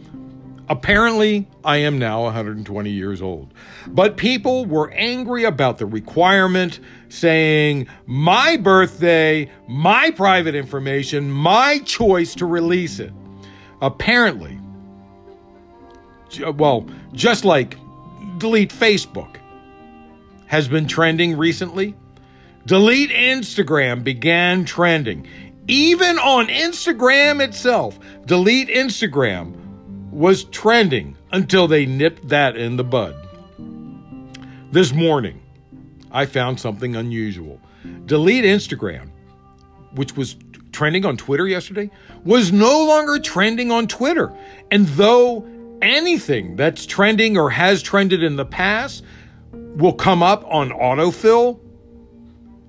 Apparently, 0.69 1.47
I 1.63 1.77
am 1.77 1.97
now 1.97 2.25
120 2.25 2.91
years 2.91 3.23
old. 3.23 3.55
But 3.87 4.17
people 4.17 4.67
were 4.67 4.91
angry 4.91 5.43
about 5.43 5.79
the 5.79 5.87
requirement, 5.87 6.79
saying, 7.09 7.87
my 8.05 8.55
birthday, 8.55 9.51
my 9.67 10.11
private 10.11 10.53
information, 10.53 11.31
my 11.31 11.79
choice 11.79 12.35
to 12.35 12.45
release 12.45 12.99
it. 12.99 13.11
Apparently, 13.81 14.59
well, 16.55 16.85
just 17.13 17.45
like 17.45 17.75
delete 18.37 18.71
Facebook 18.71 19.37
has 20.45 20.67
been 20.67 20.87
trending 20.87 21.35
recently, 21.35 21.95
delete 22.67 23.09
Instagram 23.09 24.03
began 24.03 24.65
trending. 24.65 25.27
Even 25.67 26.19
on 26.19 26.47
Instagram 26.47 27.41
itself, 27.41 27.99
delete 28.25 28.67
Instagram 28.67 29.58
was 30.11 30.45
trending 30.45 31.15
until 31.31 31.67
they 31.67 31.85
nipped 31.85 32.27
that 32.29 32.55
in 32.55 32.77
the 32.77 32.83
bud. 32.83 33.15
This 34.71 34.93
morning, 34.93 35.41
I 36.11 36.25
found 36.25 36.59
something 36.59 36.95
unusual. 36.95 37.59
Delete 38.05 38.45
Instagram, 38.45 39.09
which 39.93 40.15
was 40.15 40.35
trending 40.71 41.05
on 41.05 41.17
Twitter 41.17 41.47
yesterday, 41.47 41.89
was 42.23 42.51
no 42.51 42.85
longer 42.85 43.19
trending 43.19 43.71
on 43.71 43.87
Twitter. 43.87 44.35
And 44.71 44.87
though 44.87 45.47
anything 45.81 46.55
that's 46.55 46.85
trending 46.85 47.37
or 47.37 47.49
has 47.49 47.81
trended 47.81 48.23
in 48.23 48.35
the 48.35 48.45
past 48.45 49.03
will 49.51 49.93
come 49.93 50.23
up 50.23 50.43
on 50.45 50.69
autofill, 50.69 51.59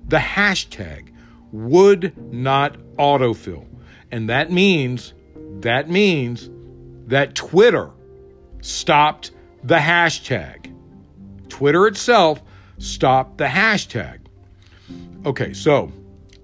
the 0.07 0.17
hashtag 0.17 1.09
would 1.51 2.13
not 2.33 2.77
autofill. 2.97 3.65
And 4.11 4.29
that 4.29 4.51
means, 4.51 5.13
that 5.61 5.89
means 5.89 6.49
that 7.11 7.35
Twitter 7.35 7.91
stopped 8.61 9.31
the 9.65 9.75
hashtag. 9.75 10.73
Twitter 11.49 11.85
itself 11.85 12.41
stopped 12.77 13.37
the 13.37 13.47
hashtag. 13.47 14.19
Okay, 15.25 15.51
so 15.51 15.91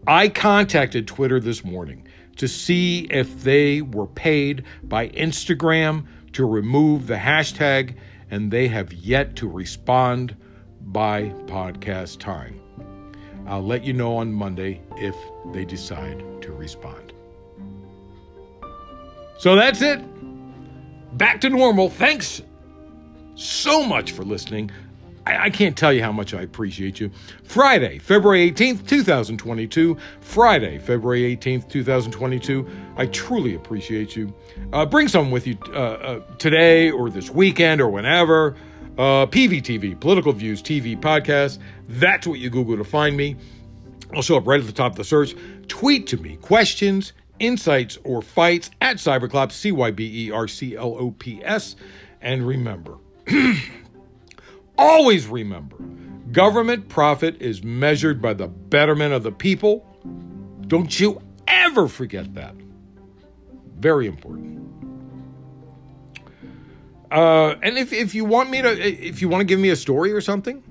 I 0.07 0.27
contacted 0.27 1.07
Twitter 1.07 1.39
this 1.39 1.63
morning 1.63 2.05
to 2.35 2.49
see 2.49 3.07
if 3.09 3.43
they 3.43 3.81
were 3.81 4.07
paid 4.07 4.65
by 4.83 5.07
Instagram 5.09 6.05
to 6.33 6.45
remove 6.45 7.07
the 7.07 7.15
hashtag, 7.15 7.95
and 8.29 8.51
they 8.51 8.67
have 8.67 8.91
yet 8.91 9.37
to 9.37 9.47
respond 9.47 10.35
by 10.81 11.29
podcast 11.45 12.19
time. 12.19 12.59
I'll 13.47 13.65
let 13.65 13.85
you 13.85 13.93
know 13.93 14.17
on 14.17 14.33
Monday 14.33 14.81
if 14.97 15.15
they 15.53 15.63
decide 15.63 16.41
to 16.41 16.51
respond. 16.51 17.13
So 19.37 19.55
that's 19.55 19.81
it 19.81 20.01
back 21.17 21.41
to 21.41 21.49
normal. 21.49 21.89
Thanks 21.89 22.41
so 23.35 23.83
much 23.83 24.11
for 24.11 24.23
listening. 24.23 24.71
I, 25.25 25.45
I, 25.45 25.49
can't 25.49 25.75
tell 25.75 25.91
you 25.91 26.01
how 26.01 26.11
much 26.11 26.33
I 26.33 26.41
appreciate 26.41 26.99
you. 26.99 27.11
Friday, 27.43 27.99
February 27.99 28.49
18th, 28.51 28.87
2022. 28.87 29.97
Friday, 30.21 30.77
February 30.77 31.35
18th, 31.35 31.69
2022. 31.69 32.67
I 32.95 33.05
truly 33.07 33.55
appreciate 33.55 34.15
you. 34.15 34.33
Uh, 34.71 34.85
bring 34.85 35.07
someone 35.07 35.31
with 35.31 35.45
you 35.45 35.57
uh, 35.67 35.77
uh, 35.77 36.19
today 36.37 36.91
or 36.91 37.09
this 37.09 37.29
weekend 37.29 37.81
or 37.81 37.89
whenever. 37.89 38.55
Uh, 38.97 39.27
PVTV, 39.27 39.99
Political 39.99 40.33
Views 40.33 40.63
TV 40.63 40.99
Podcast. 40.99 41.59
That's 41.87 42.25
what 42.25 42.39
you 42.39 42.49
Google 42.49 42.77
to 42.77 42.83
find 42.83 43.15
me. 43.15 43.35
I'll 44.15 44.21
show 44.21 44.37
up 44.37 44.47
right 44.47 44.59
at 44.59 44.65
the 44.65 44.71
top 44.71 44.93
of 44.93 44.97
the 44.97 45.03
search. 45.03 45.35
Tweet 45.67 46.07
to 46.07 46.17
me 46.17 46.37
questions, 46.37 47.11
insights, 47.39 47.97
or 48.03 48.21
fights 48.21 48.69
at 48.81 48.97
Cyberclops, 48.97 49.53
C 49.53 49.71
Y 49.71 49.91
B 49.91 50.27
E 50.27 50.31
R 50.31 50.47
C 50.47 50.75
L 50.75 50.95
O 50.97 51.11
P 51.11 51.41
S. 51.43 51.75
And 52.21 52.47
remember, 52.47 52.97
always 54.77 55.27
remember, 55.27 55.77
government 56.31 56.89
profit 56.89 57.41
is 57.41 57.63
measured 57.63 58.21
by 58.21 58.33
the 58.33 58.47
betterment 58.47 59.13
of 59.13 59.23
the 59.23 59.31
people. 59.31 59.85
Don't 60.67 60.99
you 60.99 61.21
ever 61.47 61.87
forget 61.87 62.33
that. 62.35 62.55
Very 63.77 64.07
important. 64.07 64.57
Uh, 67.11 67.55
and 67.61 67.77
if, 67.77 67.93
if 67.93 68.13
you 68.13 68.25
want 68.25 68.49
me 68.49 68.61
to, 68.61 68.69
if 68.69 69.21
you 69.21 69.29
want 69.29 69.41
to 69.41 69.45
give 69.45 69.59
me 69.59 69.69
a 69.69 69.75
story 69.75 70.11
or 70.11 70.19
something, 70.19 70.61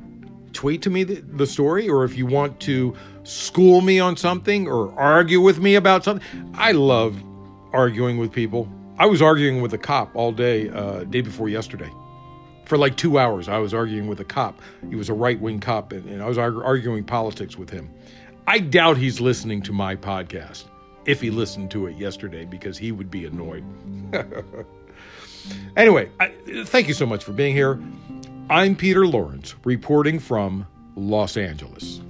tweet 0.52 0.82
to 0.82 0.90
me 0.90 1.04
the, 1.04 1.14
the 1.20 1.46
story, 1.46 1.88
or 1.88 2.04
if 2.04 2.16
you 2.16 2.26
want 2.26 2.60
to 2.60 2.94
school 3.26 3.80
me 3.80 3.98
on 3.98 4.16
something 4.16 4.68
or 4.68 4.92
argue 4.98 5.40
with 5.40 5.58
me 5.58 5.74
about 5.74 6.04
something. 6.04 6.26
I 6.54 6.72
love 6.72 7.20
arguing 7.72 8.18
with 8.18 8.32
people. 8.32 8.68
I 8.98 9.06
was 9.06 9.20
arguing 9.20 9.60
with 9.60 9.74
a 9.74 9.78
cop 9.78 10.14
all 10.14 10.32
day, 10.32 10.70
uh, 10.70 11.04
day 11.04 11.20
before 11.20 11.48
yesterday. 11.48 11.90
For 12.64 12.78
like 12.78 12.96
two 12.96 13.18
hours, 13.18 13.48
I 13.48 13.58
was 13.58 13.74
arguing 13.74 14.06
with 14.06 14.20
a 14.20 14.24
cop. 14.24 14.60
He 14.88 14.96
was 14.96 15.08
a 15.08 15.12
right 15.12 15.40
wing 15.40 15.60
cop, 15.60 15.92
and, 15.92 16.08
and 16.08 16.22
I 16.22 16.26
was 16.26 16.36
argu- 16.36 16.64
arguing 16.64 17.04
politics 17.04 17.56
with 17.56 17.68
him. 17.68 17.90
I 18.46 18.60
doubt 18.60 18.96
he's 18.96 19.20
listening 19.20 19.60
to 19.62 19.72
my 19.72 19.96
podcast 19.96 20.64
if 21.04 21.20
he 21.20 21.30
listened 21.30 21.70
to 21.72 21.86
it 21.86 21.96
yesterday 21.96 22.44
because 22.44 22.78
he 22.78 22.92
would 22.92 23.10
be 23.10 23.24
annoyed. 23.24 23.64
anyway, 25.76 26.10
I, 26.20 26.32
thank 26.64 26.88
you 26.88 26.94
so 26.94 27.06
much 27.06 27.24
for 27.24 27.32
being 27.32 27.54
here. 27.54 27.80
I'm 28.50 28.76
Peter 28.76 29.06
Lawrence, 29.06 29.54
reporting 29.64 30.18
from 30.18 30.66
Los 30.94 31.36
Angeles. 31.36 32.00